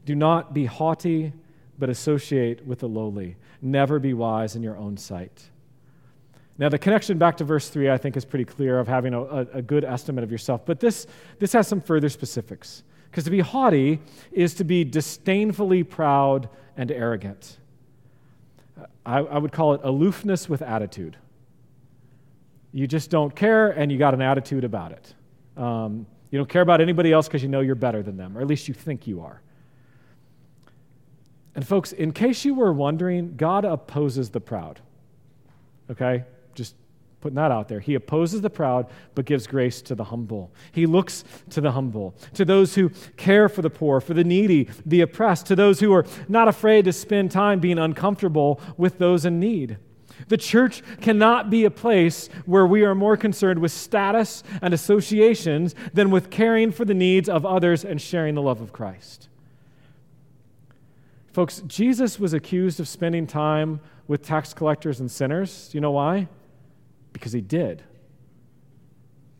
do 0.05 0.13
not 0.13 0.53
be 0.53 0.65
haughty 0.65 1.33
but 1.79 1.89
associate 1.89 2.65
with 2.65 2.79
the 2.79 2.87
lowly. 2.87 3.35
Never 3.61 3.99
be 3.99 4.13
wise 4.13 4.55
in 4.55 4.63
your 4.63 4.77
own 4.77 4.97
sight. 4.97 5.49
Now, 6.57 6.69
the 6.69 6.77
connection 6.77 7.17
back 7.17 7.37
to 7.37 7.43
verse 7.43 7.69
3, 7.69 7.89
I 7.89 7.97
think, 7.97 8.15
is 8.15 8.25
pretty 8.25 8.45
clear 8.45 8.79
of 8.79 8.87
having 8.87 9.13
a, 9.13 9.21
a, 9.53 9.61
good 9.61 9.83
estimate 9.83 10.23
of 10.23 10.31
yourself. 10.31 10.65
But 10.65 10.79
this, 10.79 11.07
this 11.39 11.51
has 11.53 11.67
some 11.67 11.81
further 11.81 12.09
specifics. 12.09 12.83
Because 13.09 13.23
to 13.23 13.31
be 13.31 13.39
haughty 13.39 13.99
is 14.31 14.53
to 14.55 14.63
be 14.63 14.83
disdainfully 14.83 15.83
proud 15.83 16.49
and 16.77 16.91
arrogant. 16.91 17.57
I, 19.05 19.19
I 19.19 19.37
would 19.37 19.51
call 19.51 19.73
it 19.73 19.81
aloofness 19.83 20.47
with 20.47 20.61
attitude. 20.61 21.17
You 22.71 22.87
just 22.87 23.09
don't 23.09 23.35
care, 23.35 23.69
and 23.71 23.91
you 23.91 23.97
got 23.97 24.13
an 24.13 24.21
attitude 24.21 24.63
about 24.63 24.91
it. 24.91 25.13
Um, 25.61 26.05
you 26.31 26.39
don't 26.39 26.49
care 26.49 26.63
about 26.63 26.81
anybody 26.81 27.11
else 27.11 27.27
because 27.27 27.43
you 27.43 27.49
know 27.49 27.61
you're 27.61 27.75
better 27.75 28.01
than 28.01 28.17
them, 28.17 28.35
or 28.37 28.41
at 28.41 28.47
least 28.47 28.67
you 28.67 28.73
think 28.73 29.05
you 29.05 29.21
are. 29.21 29.41
And, 31.55 31.67
folks, 31.67 31.91
in 31.91 32.11
case 32.11 32.45
you 32.45 32.55
were 32.55 32.73
wondering, 32.73 33.35
God 33.35 33.63
opposes 33.65 34.29
the 34.31 34.41
proud. 34.41 34.79
Okay? 35.89 36.23
Just 36.55 36.75
putting 37.21 37.35
that 37.35 37.51
out 37.51 37.69
there. 37.69 37.79
He 37.79 37.95
opposes 37.95 38.41
the 38.41 38.49
proud, 38.49 38.87
but 39.15 39.25
gives 39.25 39.47
grace 39.47 39.81
to 39.83 39.95
the 39.95 40.03
humble. 40.03 40.51
He 40.71 40.85
looks 40.85 41.23
to 41.51 41.61
the 41.61 41.71
humble, 41.71 42.15
to 42.33 42.43
those 42.43 42.75
who 42.75 42.89
care 43.17 43.47
for 43.47 43.61
the 43.61 43.69
poor, 43.69 44.01
for 44.01 44.13
the 44.13 44.23
needy, 44.23 44.69
the 44.85 45.01
oppressed, 45.01 45.45
to 45.47 45.55
those 45.55 45.79
who 45.79 45.93
are 45.93 46.05
not 46.27 46.47
afraid 46.47 46.85
to 46.85 46.93
spend 46.93 47.31
time 47.31 47.59
being 47.59 47.79
uncomfortable 47.79 48.59
with 48.75 48.97
those 48.97 49.23
in 49.23 49.39
need. 49.39 49.77
The 50.27 50.37
church 50.37 50.83
cannot 51.01 51.49
be 51.49 51.65
a 51.65 51.71
place 51.71 52.27
where 52.45 52.67
we 52.67 52.83
are 52.83 52.95
more 52.95 53.17
concerned 53.17 53.59
with 53.59 53.71
status 53.71 54.43
and 54.61 54.73
associations 54.73 55.75
than 55.93 56.11
with 56.11 56.29
caring 56.29 56.71
for 56.71 56.85
the 56.85 56.93
needs 56.93 57.29
of 57.29 57.45
others 57.45 57.85
and 57.85 58.01
sharing 58.01 58.35
the 58.35 58.41
love 58.41 58.61
of 58.61 58.73
Christ. 58.73 59.29
Folks, 61.33 61.63
Jesus 61.65 62.19
was 62.19 62.33
accused 62.33 62.79
of 62.79 62.87
spending 62.87 63.25
time 63.25 63.81
with 64.07 64.21
tax 64.21 64.53
collectors 64.53 64.99
and 64.99 65.09
sinners. 65.09 65.69
Do 65.69 65.77
you 65.77 65.81
know 65.81 65.91
why? 65.91 66.27
Because 67.11 67.31
he 67.31 67.41
did. 67.41 67.83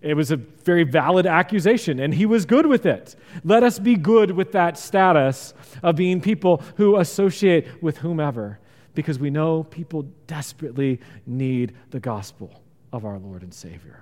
It 0.02 0.16
was 0.16 0.32
a 0.32 0.38
very 0.38 0.84
valid 0.84 1.28
accusation, 1.28 2.00
and 2.00 2.14
he 2.14 2.26
was 2.26 2.46
good 2.46 2.66
with 2.66 2.86
it. 2.88 3.16
Let 3.44 3.64
us 3.64 3.78
be 3.78 3.96
good 3.96 4.32
with 4.32 4.52
that 4.54 4.78
status 4.78 5.54
of 5.84 5.96
being 5.96 6.20
people 6.20 6.64
who 6.78 6.98
associate 6.98 7.82
with 7.82 8.00
whomever, 8.00 8.60
because 8.96 9.20
we 9.20 9.30
know 9.30 9.64
people 9.64 10.02
desperately 10.26 11.00
need 11.28 11.74
the 11.92 12.00
gospel 12.00 12.64
of 12.92 13.06
our 13.06 13.20
Lord 13.20 13.44
and 13.44 13.54
Savior. 13.54 14.02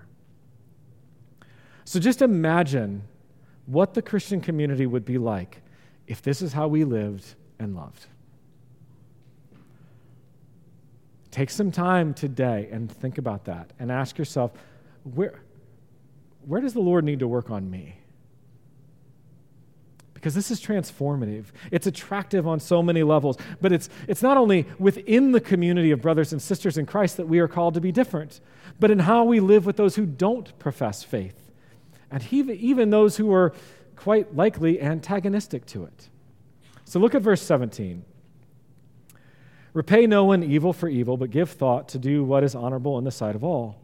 So 1.84 2.00
just 2.00 2.22
imagine 2.22 3.04
what 3.66 3.94
the 3.94 4.02
Christian 4.02 4.40
community 4.40 4.86
would 4.86 5.06
be 5.06 5.18
like 5.18 5.62
if 6.08 6.22
this 6.22 6.42
is 6.42 6.54
how 6.54 6.68
we 6.68 6.84
lived 6.84 7.36
and 7.62 7.76
loved. 7.76 8.08
Take 11.30 11.50
some 11.50 11.72
time 11.72 12.14
today 12.14 12.68
and 12.72 12.92
think 12.92 13.18
about 13.18 13.46
that 13.46 13.72
and 13.80 13.92
ask 13.92 14.18
yourself 14.18 14.52
where, 15.04 15.40
where 16.46 16.60
does 16.60 16.74
the 16.74 16.82
Lord 16.82 17.06
need 17.06 17.20
to 17.20 17.28
work 17.28 17.50
on 17.50 17.70
me? 17.70 17.96
Because 20.14 20.36
this 20.36 20.52
is 20.52 20.62
transformative. 20.62 21.46
It's 21.72 21.88
attractive 21.88 22.48
on 22.48 22.60
so 22.60 22.84
many 22.84 23.02
levels. 23.02 23.38
But 23.60 23.72
it's, 23.72 23.90
it's 24.08 24.22
not 24.22 24.38
only 24.38 24.68
within 24.78 25.32
the 25.32 25.42
community 25.42 25.92
of 25.92 26.02
brothers 26.02 26.32
and 26.32 26.42
sisters 26.42 26.78
in 26.78 26.86
Christ 26.86 27.18
that 27.18 27.28
we 27.28 27.40
are 27.40 27.48
called 27.48 27.74
to 27.76 27.82
be 27.82 27.92
different, 27.92 28.40
but 28.80 28.92
in 28.92 29.00
how 29.00 29.24
we 29.24 29.40
live 29.40 29.66
with 29.66 29.78
those 29.78 29.96
who 29.96 30.06
don't 30.06 30.58
profess 30.60 31.04
faith, 31.04 31.52
and 32.12 32.32
even 32.32 32.90
those 32.90 33.18
who 33.18 33.34
are 33.34 33.54
quite 33.96 34.36
likely 34.36 34.82
antagonistic 34.82 35.66
to 35.68 35.86
it. 35.86 36.10
So 36.92 37.00
look 37.00 37.16
at 37.16 37.22
verse 37.22 37.42
17. 37.42 38.04
Repay 39.72 40.08
no 40.08 40.26
one 40.26 40.44
evil 40.44 40.74
for 40.74 40.90
evil, 40.90 41.16
but 41.16 41.30
give 41.30 41.50
thought 41.50 41.88
to 41.88 41.98
do 41.98 42.22
what 42.22 42.44
is 42.44 42.54
honorable 42.54 42.98
in 42.98 43.06
the 43.06 43.12
sight 43.12 43.34
of 43.34 43.46
all. 43.46 43.78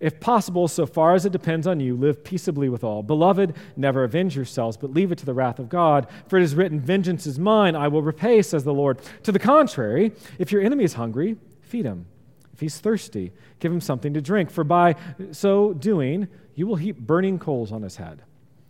If 0.00 0.20
possible, 0.20 0.68
so 0.68 0.84
far 0.84 1.14
as 1.14 1.24
it 1.24 1.32
depends 1.32 1.66
on 1.66 1.80
you, 1.80 1.96
live 1.96 2.22
peaceably 2.22 2.68
with 2.68 2.84
all. 2.84 3.02
Beloved, 3.02 3.56
never 3.74 4.04
avenge 4.04 4.36
yourselves, 4.36 4.76
but 4.76 4.92
leave 4.92 5.12
it 5.12 5.16
to 5.16 5.24
the 5.24 5.32
wrath 5.32 5.58
of 5.58 5.70
God. 5.70 6.08
For 6.28 6.36
it 6.36 6.42
is 6.42 6.54
written, 6.54 6.78
Vengeance 6.78 7.26
is 7.26 7.38
mine, 7.38 7.74
I 7.74 7.88
will 7.88 8.02
repay, 8.02 8.42
says 8.42 8.64
the 8.64 8.74
Lord. 8.74 9.00
To 9.22 9.32
the 9.32 9.38
contrary, 9.38 10.12
if 10.38 10.52
your 10.52 10.60
enemy 10.60 10.84
is 10.84 10.92
hungry, 10.92 11.38
feed 11.62 11.86
him. 11.86 12.04
If 12.52 12.60
he's 12.60 12.78
thirsty, 12.78 13.32
give 13.60 13.72
him 13.72 13.80
something 13.80 14.12
to 14.12 14.20
drink, 14.20 14.50
for 14.50 14.62
by 14.62 14.96
so 15.30 15.72
doing, 15.72 16.28
you 16.54 16.66
will 16.66 16.76
heap 16.76 16.98
burning 16.98 17.38
coals 17.38 17.72
on 17.72 17.80
his 17.80 17.96
head. 17.96 18.20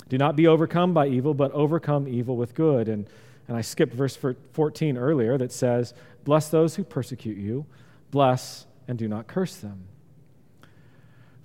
Do 0.09 0.19
not 0.19 0.37
be 0.37 0.47
overcome 0.47 0.95
by 0.95 1.09
evil, 1.09 1.35
but 1.35 1.51
overcome 1.51 2.07
evil 2.07 2.37
with 2.37 2.55
good. 2.55 2.87
And, 2.87 3.09
and 3.49 3.57
I 3.57 3.61
skipped 3.61 3.95
verse 3.95 4.19
14 4.53 4.97
earlier 4.97 5.39
that 5.39 5.53
says, 5.53 5.95
Bless 6.25 6.49
those 6.49 6.75
who 6.75 6.85
persecute 6.85 7.37
you, 7.37 7.67
bless 8.11 8.67
and 8.89 8.99
do 8.99 9.09
not 9.09 9.27
curse 9.27 9.57
them. 9.57 9.87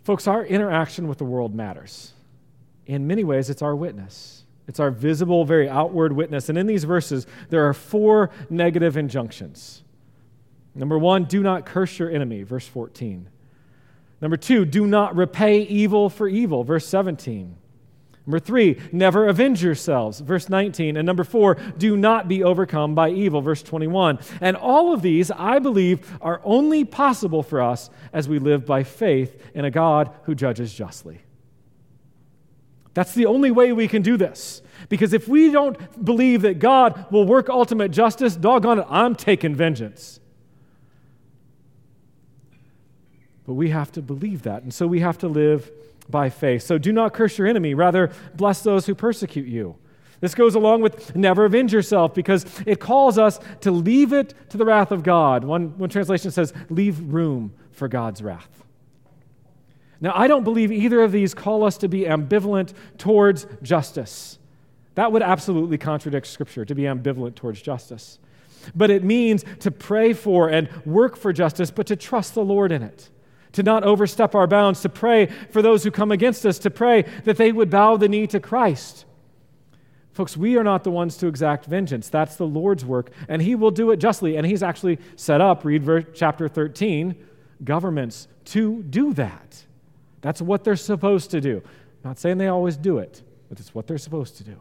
Folks, 0.03 0.27
our 0.27 0.43
interaction 0.43 1.07
with 1.07 1.19
the 1.19 1.25
world 1.25 1.53
matters. 1.53 2.13
In 2.87 3.05
many 3.05 3.23
ways, 3.23 3.49
it's 3.49 3.61
our 3.61 3.75
witness. 3.75 4.45
It's 4.67 4.79
our 4.79 4.89
visible, 4.89 5.45
very 5.45 5.69
outward 5.69 6.13
witness. 6.13 6.49
And 6.49 6.57
in 6.57 6.65
these 6.65 6.83
verses, 6.83 7.27
there 7.49 7.67
are 7.67 7.73
four 7.73 8.31
negative 8.49 8.97
injunctions. 8.97 9.83
Number 10.73 10.97
one, 10.97 11.25
do 11.25 11.43
not 11.43 11.65
curse 11.65 11.99
your 11.99 12.09
enemy, 12.09 12.43
verse 12.43 12.67
14. 12.67 13.27
Number 14.21 14.37
two, 14.37 14.65
do 14.65 14.87
not 14.87 15.15
repay 15.15 15.61
evil 15.61 16.09
for 16.09 16.27
evil, 16.27 16.63
verse 16.63 16.87
17. 16.87 17.55
Number 18.25 18.39
three, 18.39 18.79
never 18.91 19.27
avenge 19.27 19.63
yourselves, 19.63 20.19
verse 20.19 20.47
19. 20.47 20.95
And 20.95 21.05
number 21.05 21.23
four, 21.23 21.55
do 21.77 21.97
not 21.97 22.27
be 22.27 22.43
overcome 22.43 22.93
by 22.93 23.09
evil, 23.09 23.41
verse 23.41 23.63
21. 23.63 24.19
And 24.39 24.55
all 24.55 24.93
of 24.93 25.01
these, 25.01 25.31
I 25.31 25.57
believe, 25.57 26.07
are 26.21 26.39
only 26.43 26.85
possible 26.85 27.41
for 27.41 27.61
us 27.61 27.89
as 28.13 28.29
we 28.29 28.37
live 28.37 28.65
by 28.65 28.83
faith 28.83 29.41
in 29.55 29.65
a 29.65 29.71
God 29.71 30.11
who 30.23 30.35
judges 30.35 30.71
justly. 30.71 31.21
That's 32.93 33.13
the 33.13 33.25
only 33.25 33.51
way 33.51 33.71
we 33.71 33.87
can 33.87 34.01
do 34.01 34.17
this. 34.17 34.61
Because 34.87 35.13
if 35.13 35.27
we 35.27 35.49
don't 35.51 36.03
believe 36.03 36.41
that 36.43 36.59
God 36.59 37.05
will 37.11 37.25
work 37.25 37.49
ultimate 37.49 37.89
justice, 37.89 38.35
doggone 38.35 38.79
it, 38.79 38.85
I'm 38.89 39.15
taking 39.15 39.55
vengeance. 39.55 40.19
But 43.45 43.53
we 43.53 43.69
have 43.69 43.91
to 43.93 44.01
believe 44.01 44.43
that. 44.43 44.63
And 44.63 44.73
so 44.73 44.85
we 44.85 44.99
have 44.99 45.17
to 45.19 45.27
live 45.27 45.71
by 46.09 46.29
faith. 46.29 46.63
So 46.63 46.77
do 46.77 46.91
not 46.91 47.13
curse 47.13 47.37
your 47.37 47.47
enemy, 47.47 47.73
rather, 47.73 48.11
bless 48.35 48.61
those 48.61 48.85
who 48.85 48.95
persecute 48.95 49.47
you. 49.47 49.77
This 50.19 50.35
goes 50.35 50.53
along 50.53 50.81
with 50.81 51.15
never 51.15 51.45
avenge 51.45 51.73
yourself 51.73 52.13
because 52.13 52.45
it 52.65 52.79
calls 52.79 53.17
us 53.17 53.39
to 53.61 53.71
leave 53.71 54.13
it 54.13 54.35
to 54.49 54.57
the 54.57 54.65
wrath 54.65 54.91
of 54.91 55.01
God. 55.01 55.43
One, 55.43 55.77
one 55.77 55.89
translation 55.89 56.29
says, 56.29 56.53
leave 56.69 56.99
room 57.11 57.53
for 57.71 57.87
God's 57.87 58.21
wrath. 58.21 58.63
Now, 59.99 60.13
I 60.15 60.27
don't 60.27 60.43
believe 60.43 60.71
either 60.71 61.01
of 61.01 61.11
these 61.11 61.33
call 61.33 61.63
us 61.63 61.77
to 61.79 61.87
be 61.87 62.01
ambivalent 62.01 62.73
towards 62.97 63.47
justice. 63.61 64.39
That 64.95 65.11
would 65.11 65.23
absolutely 65.23 65.77
contradict 65.77 66.27
Scripture 66.27 66.65
to 66.65 66.75
be 66.75 66.83
ambivalent 66.83 67.35
towards 67.35 67.61
justice. 67.61 68.19
But 68.75 68.91
it 68.91 69.03
means 69.03 69.43
to 69.59 69.71
pray 69.71 70.13
for 70.13 70.49
and 70.49 70.69
work 70.85 71.15
for 71.15 71.33
justice, 71.33 71.71
but 71.71 71.87
to 71.87 71.95
trust 71.95 72.35
the 72.35 72.43
Lord 72.43 72.71
in 72.71 72.83
it 72.83 73.09
to 73.53 73.63
not 73.63 73.83
overstep 73.83 74.35
our 74.35 74.47
bounds, 74.47 74.81
to 74.81 74.89
pray 74.89 75.27
for 75.49 75.61
those 75.61 75.83
who 75.83 75.91
come 75.91 76.11
against 76.11 76.45
us, 76.45 76.59
to 76.59 76.69
pray 76.69 77.03
that 77.25 77.37
they 77.37 77.51
would 77.51 77.69
bow 77.69 77.97
the 77.97 78.07
knee 78.07 78.27
to 78.27 78.39
Christ. 78.39 79.05
Folks, 80.13 80.35
we 80.35 80.57
are 80.57 80.63
not 80.63 80.83
the 80.83 80.91
ones 80.91 81.17
to 81.17 81.27
exact 81.27 81.65
vengeance. 81.65 82.09
That's 82.09 82.35
the 82.35 82.47
Lord's 82.47 82.83
work, 82.83 83.11
and 83.27 83.41
He 83.41 83.55
will 83.55 83.71
do 83.71 83.91
it 83.91 83.97
justly. 83.97 84.35
And 84.35 84.45
He's 84.45 84.63
actually 84.63 84.99
set 85.15 85.41
up, 85.41 85.63
read 85.63 85.83
verse, 85.83 86.05
chapter 86.13 86.47
13, 86.47 87.15
governments 87.63 88.27
to 88.45 88.83
do 88.83 89.13
that. 89.13 89.65
That's 90.21 90.41
what 90.41 90.63
they're 90.63 90.75
supposed 90.75 91.31
to 91.31 91.41
do. 91.41 91.57
I'm 91.57 92.09
not 92.09 92.19
saying 92.19 92.37
they 92.37 92.47
always 92.47 92.77
do 92.77 92.97
it, 92.97 93.21
but 93.49 93.59
it's 93.59 93.73
what 93.73 93.87
they're 93.87 93.97
supposed 93.97 94.37
to 94.37 94.43
do 94.43 94.59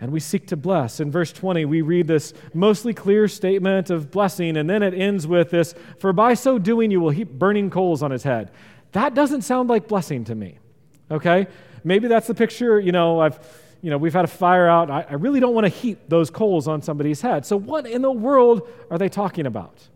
and 0.00 0.12
we 0.12 0.20
seek 0.20 0.46
to 0.48 0.56
bless. 0.56 1.00
In 1.00 1.10
verse 1.10 1.32
20, 1.32 1.64
we 1.64 1.82
read 1.82 2.06
this 2.06 2.32
mostly 2.54 2.94
clear 2.94 3.26
statement 3.28 3.90
of 3.90 4.10
blessing, 4.10 4.56
and 4.56 4.68
then 4.68 4.82
it 4.82 4.94
ends 4.94 5.26
with 5.26 5.50
this 5.50 5.74
For 5.98 6.12
by 6.12 6.34
so 6.34 6.58
doing, 6.58 6.90
you 6.90 7.00
will 7.00 7.10
heap 7.10 7.30
burning 7.32 7.70
coals 7.70 8.02
on 8.02 8.10
his 8.10 8.22
head. 8.22 8.50
That 8.92 9.14
doesn't 9.14 9.42
sound 9.42 9.68
like 9.68 9.88
blessing 9.88 10.24
to 10.24 10.34
me, 10.34 10.58
okay? 11.10 11.46
Maybe 11.84 12.08
that's 12.08 12.26
the 12.26 12.34
picture, 12.34 12.78
you 12.80 12.92
know, 12.92 13.20
I've. 13.20 13.38
You 13.80 13.90
know, 13.90 13.96
we've 13.96 14.12
had 14.12 14.24
a 14.24 14.26
fire 14.26 14.66
out. 14.66 14.90
I, 14.90 15.12
really 15.12 15.38
don't 15.38 15.54
want 15.54 15.64
to 15.64 15.68
heap 15.68 16.08
those 16.08 16.30
coals 16.30 16.66
on 16.66 16.82
somebody's 16.82 17.20
head. 17.20 17.46
So, 17.46 17.56
what 17.56 17.86
in 17.86 18.02
the 18.02 18.10
world 18.10 18.68
are 18.90 18.98
they 18.98 19.08
talking 19.08 19.46
about? 19.46 19.88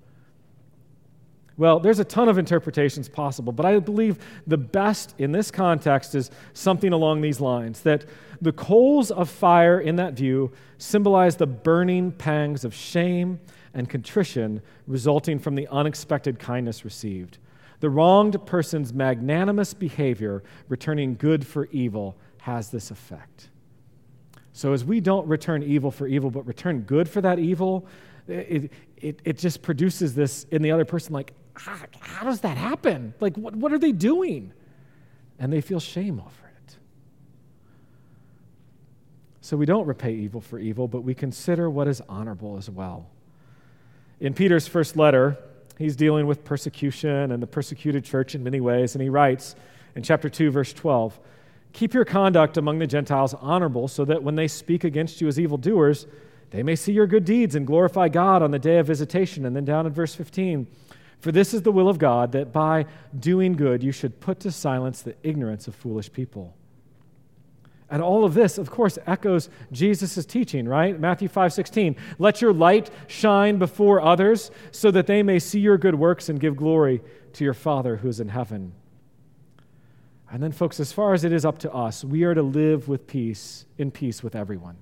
Well, 1.63 1.79
there's 1.79 2.01
a 2.01 2.05
ton 2.05 2.29
of 2.29 2.39
interpretations 2.39 3.09
possible, 3.09 3.53
but 3.53 3.65
I 3.65 3.79
believe 3.79 4.19
the 4.49 4.59
best 4.59 5.15
in 5.19 5.31
this 5.31 5.53
context 5.53 6.17
is 6.17 6.29
something 6.55 6.93
along 6.93 7.21
these 7.21 7.41
lines 7.41 7.83
that 7.83 8.05
the 8.41 8.51
coals 8.51 9.13
of 9.13 9.31
fire 9.31 9.79
in 9.79 9.95
that 9.95 10.15
view 10.15 10.51
symbolize 10.79 11.37
the 11.37 11.47
burning 11.47 12.11
pangs 12.11 12.65
of 12.65 12.75
shame 12.75 13.39
and 13.75 13.89
contrition 13.89 14.61
resulting 14.89 15.39
from 15.39 15.55
the 15.55 15.69
unexpected 15.69 16.41
kindness 16.41 16.85
received. 16.85 17.39
The 17.79 17.91
wronged 17.91 18.45
person's 18.45 18.93
magnanimous 18.93 19.73
behavior, 19.73 20.43
returning 20.69 21.15
good 21.15 21.47
for 21.47 21.67
evil, 21.67 22.17
has 22.39 22.71
this 22.71 22.91
effect. 22.91 23.51
So, 24.53 24.73
as 24.73 24.85
we 24.85 25.01
don't 25.01 25.29
return 25.29 25.63
evil 25.63 25.93
for 25.93 26.09
evil, 26.09 26.29
but 26.29 26.45
return 26.45 26.81
good 26.81 27.09
for 27.09 27.21
that 27.21 27.39
evil, 27.39 27.87
it, 28.27 28.73
it, 28.97 29.21
it 29.25 29.39
just 29.39 29.63
produces 29.63 30.13
this 30.13 30.43
in 30.51 30.61
the 30.63 30.73
other 30.73 30.85
person 30.85 31.13
like, 31.13 31.35
how, 31.55 31.77
how 32.01 32.25
does 32.25 32.41
that 32.41 32.57
happen? 32.57 33.15
Like, 33.21 33.37
what, 33.37 33.55
what 33.55 33.73
are 33.73 33.79
they 33.79 33.93
doing? 33.93 34.53
And 35.39 35.53
they 35.53 35.61
feel 35.61 35.81
shame 35.81 36.21
over 36.21 36.51
it. 36.67 36.77
So 39.41 39.57
we 39.57 39.67
don't 39.67 39.87
repay 39.87 40.15
evil 40.15 40.41
for 40.41 40.59
evil, 40.59 40.89
but 40.89 41.03
we 41.03 41.15
consider 41.15 41.69
what 41.69 41.89
is 41.89 42.01
honorable 42.09 42.57
as 42.57 42.71
well. 42.71 43.11
In 44.21 44.35
Peter's 44.35 44.69
first 44.69 44.97
letter, 44.97 45.37
he's 45.79 45.97
dealing 45.97 46.27
with 46.27 46.45
persecution 46.45 47.33
and 47.33 47.43
the 47.43 47.47
persecuted 47.47 48.05
church 48.05 48.35
in 48.35 48.45
many 48.45 48.61
ways, 48.61 48.95
and 48.95 49.03
he 49.03 49.09
writes 49.09 49.57
in 49.97 50.03
chapter 50.03 50.29
2, 50.29 50.51
verse 50.51 50.73
12 50.73 51.19
Keep 51.73 51.95
your 51.95 52.05
conduct 52.05 52.59
among 52.59 52.79
the 52.79 52.87
Gentiles 52.87 53.35
honorable, 53.35 53.89
so 53.89 54.05
that 54.05 54.23
when 54.23 54.35
they 54.35 54.47
speak 54.47 54.85
against 54.85 55.21
you 55.21 55.29
as 55.29 55.41
evildoers, 55.41 56.07
they 56.51 56.63
may 56.63 56.77
see 56.77 56.93
your 56.93 57.07
good 57.07 57.25
deeds 57.25 57.55
and 57.55 57.67
glorify 57.67 58.09
God 58.09 58.43
on 58.43 58.51
the 58.51 58.59
day 58.59 58.79
of 58.79 58.87
visitation. 58.87 59.47
And 59.47 59.57
then 59.57 59.65
down 59.65 59.87
in 59.87 59.93
verse 59.93 60.15
15, 60.15 60.67
for 61.23 61.31
this 61.31 61.55
is 61.55 61.63
the 61.63 61.71
will 61.71 61.89
of 61.89 62.01
God, 62.01 62.33
that 62.33 62.53
by 62.53 62.85
doing 63.17 63.53
good 63.53 63.81
you 63.85 63.93
should 63.93 64.19
put 64.19 64.41
to 64.41 64.51
silence 64.51 65.03
the 65.03 65.15
ignorance 65.23 65.69
of 65.69 65.75
foolish 65.77 66.13
people. 66.13 66.53
And 67.89 68.03
all 68.03 68.25
of 68.25 68.35
this, 68.35 68.59
of 68.59 68.73
course, 68.73 68.99
echoes 69.07 69.49
Jesus' 69.71 70.27
teaching, 70.27 70.67
right? 70.67 70.99
Matthew 70.99 71.29
5 71.29 71.53
16. 71.53 71.95
Let 72.19 72.43
your 72.43 72.53
light 72.53 72.91
shine 73.07 73.59
before 73.59 74.01
others 74.01 74.51
so 74.73 74.91
that 74.91 75.07
they 75.07 75.23
may 75.23 75.39
see 75.39 75.61
your 75.61 75.79
good 75.79 75.95
works 75.95 76.29
and 76.29 76.41
give 76.41 76.57
glory 76.57 77.01
to 77.35 77.45
your 77.45 77.55
Father 77.55 77.99
who 77.99 78.09
is 78.09 78.19
in 78.19 78.31
heaven. 78.31 78.73
And 80.29 80.43
then, 80.43 80.51
folks, 80.51 80.81
as 80.81 80.91
far 80.91 81.15
as 81.15 81.23
it 81.23 81.33
is 81.33 81.45
up 81.45 81.59
to 81.59 81.73
us, 81.73 82.03
we 82.03 82.25
are 82.25 82.35
to 82.35 82.43
live 82.43 82.89
with 82.89 83.07
peace, 83.07 83.65
in 83.79 83.93
peace 83.93 84.25
with 84.25 84.35
everyone. 84.35 84.79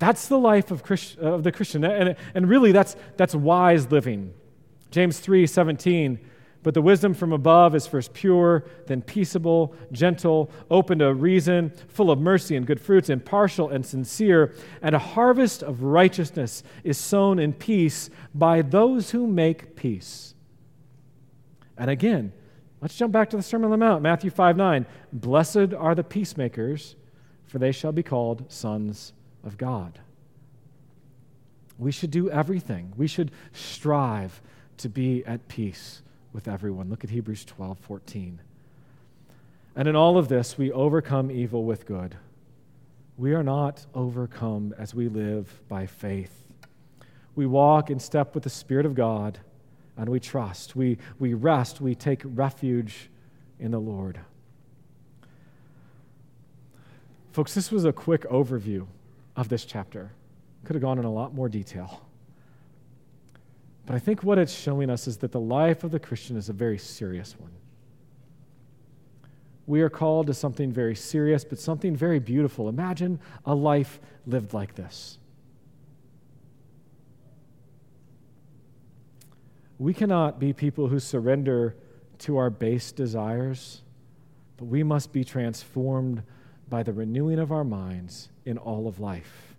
That's 0.00 0.26
the 0.26 0.38
life 0.38 0.72
of, 0.72 0.82
Christ, 0.82 1.16
of 1.18 1.44
the 1.44 1.52
Christian. 1.52 1.84
And, 1.84 2.16
and 2.34 2.48
really, 2.48 2.72
that's, 2.72 2.96
that's 3.16 3.36
wise 3.36 3.92
living. 3.92 4.34
James 4.92 5.18
3 5.18 5.46
17. 5.46 6.20
But 6.62 6.74
the 6.74 6.82
wisdom 6.82 7.12
from 7.12 7.32
above 7.32 7.74
is 7.74 7.88
first 7.88 8.14
pure, 8.14 8.64
then 8.86 9.02
peaceable, 9.02 9.74
gentle, 9.90 10.50
open 10.70 11.00
to 11.00 11.12
reason, 11.12 11.72
full 11.88 12.10
of 12.10 12.20
mercy 12.20 12.54
and 12.54 12.64
good 12.64 12.80
fruits, 12.80 13.10
impartial 13.10 13.68
and 13.70 13.84
sincere. 13.84 14.54
And 14.80 14.94
a 14.94 15.00
harvest 15.00 15.64
of 15.64 15.82
righteousness 15.82 16.62
is 16.84 16.98
sown 16.98 17.40
in 17.40 17.52
peace 17.52 18.10
by 18.32 18.62
those 18.62 19.10
who 19.10 19.26
make 19.26 19.74
peace. 19.74 20.34
And 21.76 21.90
again, 21.90 22.32
let's 22.80 22.94
jump 22.94 23.12
back 23.12 23.30
to 23.30 23.36
the 23.36 23.42
Sermon 23.42 23.64
on 23.64 23.70
the 23.72 23.84
Mount, 23.84 24.02
Matthew 24.02 24.30
5 24.30 24.56
9. 24.56 24.86
Blessed 25.12 25.74
are 25.76 25.96
the 25.96 26.04
peacemakers, 26.04 26.94
for 27.44 27.58
they 27.58 27.72
shall 27.72 27.92
be 27.92 28.04
called 28.04 28.52
sons 28.52 29.14
of 29.42 29.58
God. 29.58 29.98
We 31.76 31.90
should 31.90 32.12
do 32.12 32.30
everything, 32.30 32.92
we 32.96 33.08
should 33.08 33.32
strive 33.52 34.40
to 34.82 34.88
be 34.88 35.24
at 35.24 35.48
peace 35.48 36.02
with 36.32 36.48
everyone. 36.48 36.90
Look 36.90 37.04
at 37.04 37.10
Hebrews 37.10 37.44
12 37.44 37.78
14. 37.78 38.40
And 39.74 39.88
in 39.88 39.96
all 39.96 40.18
of 40.18 40.28
this, 40.28 40.58
we 40.58 40.70
overcome 40.70 41.30
evil 41.30 41.64
with 41.64 41.86
good. 41.86 42.16
We 43.16 43.34
are 43.34 43.42
not 43.42 43.86
overcome 43.94 44.74
as 44.78 44.94
we 44.94 45.08
live 45.08 45.62
by 45.68 45.86
faith. 45.86 46.52
We 47.34 47.46
walk 47.46 47.90
in 47.90 47.98
step 47.98 48.34
with 48.34 48.44
the 48.44 48.50
Spirit 48.50 48.84
of 48.84 48.94
God 48.94 49.38
and 49.96 50.08
we 50.08 50.20
trust. 50.20 50.76
We, 50.76 50.98
we 51.18 51.34
rest. 51.34 51.80
We 51.80 51.94
take 51.94 52.22
refuge 52.24 53.08
in 53.58 53.70
the 53.70 53.80
Lord. 53.80 54.18
Folks, 57.32 57.54
this 57.54 57.70
was 57.70 57.84
a 57.84 57.92
quick 57.92 58.22
overview 58.28 58.86
of 59.36 59.48
this 59.48 59.64
chapter. 59.64 60.10
Could 60.64 60.74
have 60.74 60.82
gone 60.82 60.98
in 60.98 61.04
a 61.04 61.12
lot 61.12 61.34
more 61.34 61.48
detail. 61.48 62.02
But 63.86 63.96
I 63.96 63.98
think 63.98 64.22
what 64.22 64.38
it's 64.38 64.52
showing 64.52 64.90
us 64.90 65.06
is 65.08 65.18
that 65.18 65.32
the 65.32 65.40
life 65.40 65.84
of 65.84 65.90
the 65.90 65.98
Christian 65.98 66.36
is 66.36 66.48
a 66.48 66.52
very 66.52 66.78
serious 66.78 67.38
one. 67.38 67.50
We 69.66 69.80
are 69.82 69.90
called 69.90 70.26
to 70.26 70.34
something 70.34 70.72
very 70.72 70.94
serious, 70.94 71.44
but 71.44 71.58
something 71.58 71.96
very 71.96 72.18
beautiful. 72.18 72.68
Imagine 72.68 73.20
a 73.44 73.54
life 73.54 74.00
lived 74.26 74.54
like 74.54 74.74
this. 74.74 75.18
we 79.82 79.92
cannot 79.92 80.38
be 80.38 80.52
people 80.52 80.86
who 80.86 81.00
surrender 81.00 81.74
to 82.16 82.36
our 82.36 82.50
base 82.50 82.92
desires, 82.92 83.82
but 84.56 84.66
we 84.66 84.84
must 84.84 85.12
be 85.12 85.24
transformed 85.24 86.22
by 86.68 86.84
the 86.84 86.92
renewing 86.92 87.40
of 87.40 87.50
our 87.50 87.64
minds 87.64 88.28
in 88.44 88.56
all 88.58 88.86
of 88.86 89.00
life. 89.00 89.51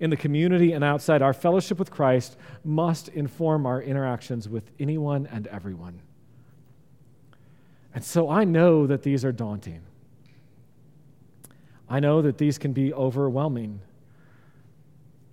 In 0.00 0.10
the 0.10 0.16
community 0.16 0.72
and 0.72 0.84
outside, 0.84 1.22
our 1.22 1.32
fellowship 1.32 1.78
with 1.78 1.90
Christ 1.90 2.36
must 2.64 3.08
inform 3.08 3.66
our 3.66 3.82
interactions 3.82 4.48
with 4.48 4.70
anyone 4.78 5.26
and 5.30 5.46
everyone. 5.48 6.00
And 7.94 8.04
so 8.04 8.30
I 8.30 8.44
know 8.44 8.86
that 8.86 9.02
these 9.02 9.24
are 9.24 9.32
daunting. 9.32 9.82
I 11.88 12.00
know 12.00 12.22
that 12.22 12.38
these 12.38 12.58
can 12.58 12.72
be 12.72 12.92
overwhelming. 12.92 13.80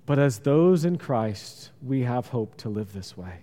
But 0.05 0.19
as 0.19 0.39
those 0.39 0.85
in 0.85 0.97
Christ, 0.97 1.71
we 1.81 2.03
have 2.03 2.27
hope 2.27 2.55
to 2.57 2.69
live 2.69 2.93
this 2.93 3.17
way. 3.17 3.39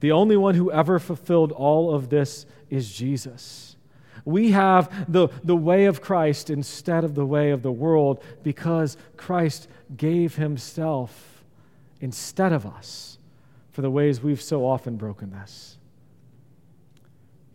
The 0.00 0.12
only 0.12 0.36
one 0.36 0.54
who 0.54 0.70
ever 0.70 0.98
fulfilled 0.98 1.52
all 1.52 1.94
of 1.94 2.08
this 2.08 2.46
is 2.68 2.92
Jesus. 2.92 3.76
We 4.24 4.52
have 4.52 5.12
the, 5.12 5.28
the 5.42 5.56
way 5.56 5.84
of 5.84 6.00
Christ 6.00 6.50
instead 6.50 7.04
of 7.04 7.14
the 7.14 7.26
way 7.26 7.50
of 7.50 7.62
the 7.62 7.72
world 7.72 8.22
because 8.42 8.96
Christ 9.16 9.68
gave 9.96 10.36
himself 10.36 11.44
instead 12.00 12.52
of 12.52 12.66
us 12.66 13.18
for 13.70 13.82
the 13.82 13.90
ways 13.90 14.22
we've 14.22 14.42
so 14.42 14.66
often 14.66 14.96
broken 14.96 15.30
this. 15.30 15.78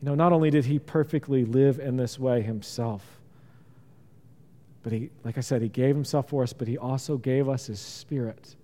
You 0.02 0.08
know, 0.08 0.16
not 0.16 0.32
only 0.32 0.50
did 0.50 0.66
he 0.66 0.80
perfectly 0.80 1.46
live 1.46 1.80
in 1.80 1.98
this 1.98 2.18
way 2.18 2.42
himself, 2.42 3.20
but 4.82 4.94
he, 4.94 5.10
like 5.24 5.38
I 5.38 5.42
said, 5.42 5.62
he 5.62 5.70
gave 5.70 5.96
himself 5.96 6.30
for 6.30 6.44
us, 6.44 6.54
but 6.54 6.68
he 6.68 6.78
also 6.78 7.18
gave 7.18 7.50
us 7.50 7.68
his 7.68 7.80
spirit 7.80 8.56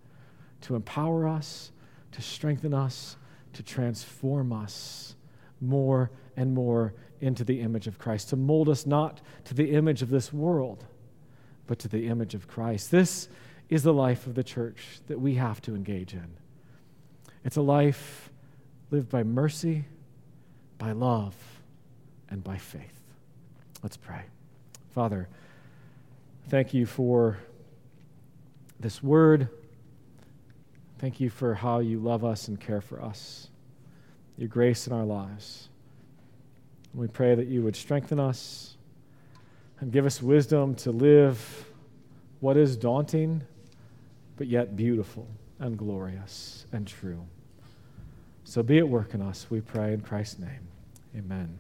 to 0.62 0.76
empower 0.76 1.28
us, 1.28 1.72
to 2.14 2.22
strengthen 2.22 2.74
us, 2.74 3.18
to 3.54 3.64
transform 3.64 4.54
us 4.54 5.16
more 5.62 6.12
and 6.38 6.54
more 6.54 6.94
into 7.22 7.44
the 7.44 7.62
image 7.62 7.88
of 7.88 8.00
Christ, 8.00 8.30
to 8.30 8.36
mold 8.36 8.70
us 8.70 8.86
not 8.86 9.22
to 9.46 9.54
the 9.54 9.72
image 9.72 10.02
of 10.02 10.10
this 10.10 10.32
world, 10.32 10.86
but 11.68 11.80
to 11.80 11.88
the 11.88 12.08
image 12.08 12.34
of 12.34 12.48
Christ. 12.48 12.92
This 12.92 13.28
is 13.70 13.84
the 13.84 13.94
life 13.94 14.28
of 14.28 14.36
the 14.36 14.44
church 14.44 15.00
that 15.08 15.20
we 15.20 15.36
have 15.36 15.62
to 15.62 15.76
engage 15.76 16.14
in. 16.14 16.38
It's 17.44 17.58
a 17.58 17.62
life 17.62 18.32
lived 18.92 19.10
by 19.10 19.24
mercy, 19.24 19.86
by 20.78 20.92
love, 20.92 21.36
and 22.30 22.44
by 22.44 22.58
faith. 22.58 23.02
Let's 23.82 23.98
pray. 23.98 24.24
Father, 24.92 25.28
thank 26.50 26.74
you 26.74 26.86
for 26.86 27.38
this 28.80 29.02
word. 29.02 29.50
Thank 31.00 31.20
you 31.20 31.30
for 31.30 31.54
how 31.54 31.80
you 31.80 32.00
love 32.00 32.24
us 32.24 32.48
and 32.48 32.60
care 32.60 32.82
for 32.82 33.02
us, 33.02 33.50
your 34.38 34.48
grace 34.48 34.88
in 34.88 34.94
our 34.94 35.06
lives. 35.06 35.70
We 36.94 37.08
pray 37.08 37.36
that 37.36 37.48
you 37.48 37.62
would 37.64 37.76
strengthen 37.76 38.20
us 38.20 38.78
and 39.80 39.92
give 39.92 40.06
us 40.06 40.22
wisdom 40.22 40.76
to 40.76 40.92
live 40.92 41.66
what 42.40 42.58
is 42.58 42.78
daunting, 42.78 43.44
but 44.38 44.48
yet 44.48 44.76
beautiful 44.76 45.28
and 45.60 45.78
glorious 45.78 46.66
and 46.72 46.88
true. 46.88 47.26
So 48.44 48.62
be 48.62 48.78
at 48.78 48.88
work 48.88 49.14
in 49.14 49.22
us, 49.22 49.48
we 49.50 49.62
pray 49.62 49.94
in 49.94 50.02
Christ's 50.02 50.40
name. 50.40 50.68
Amen. 51.18 51.58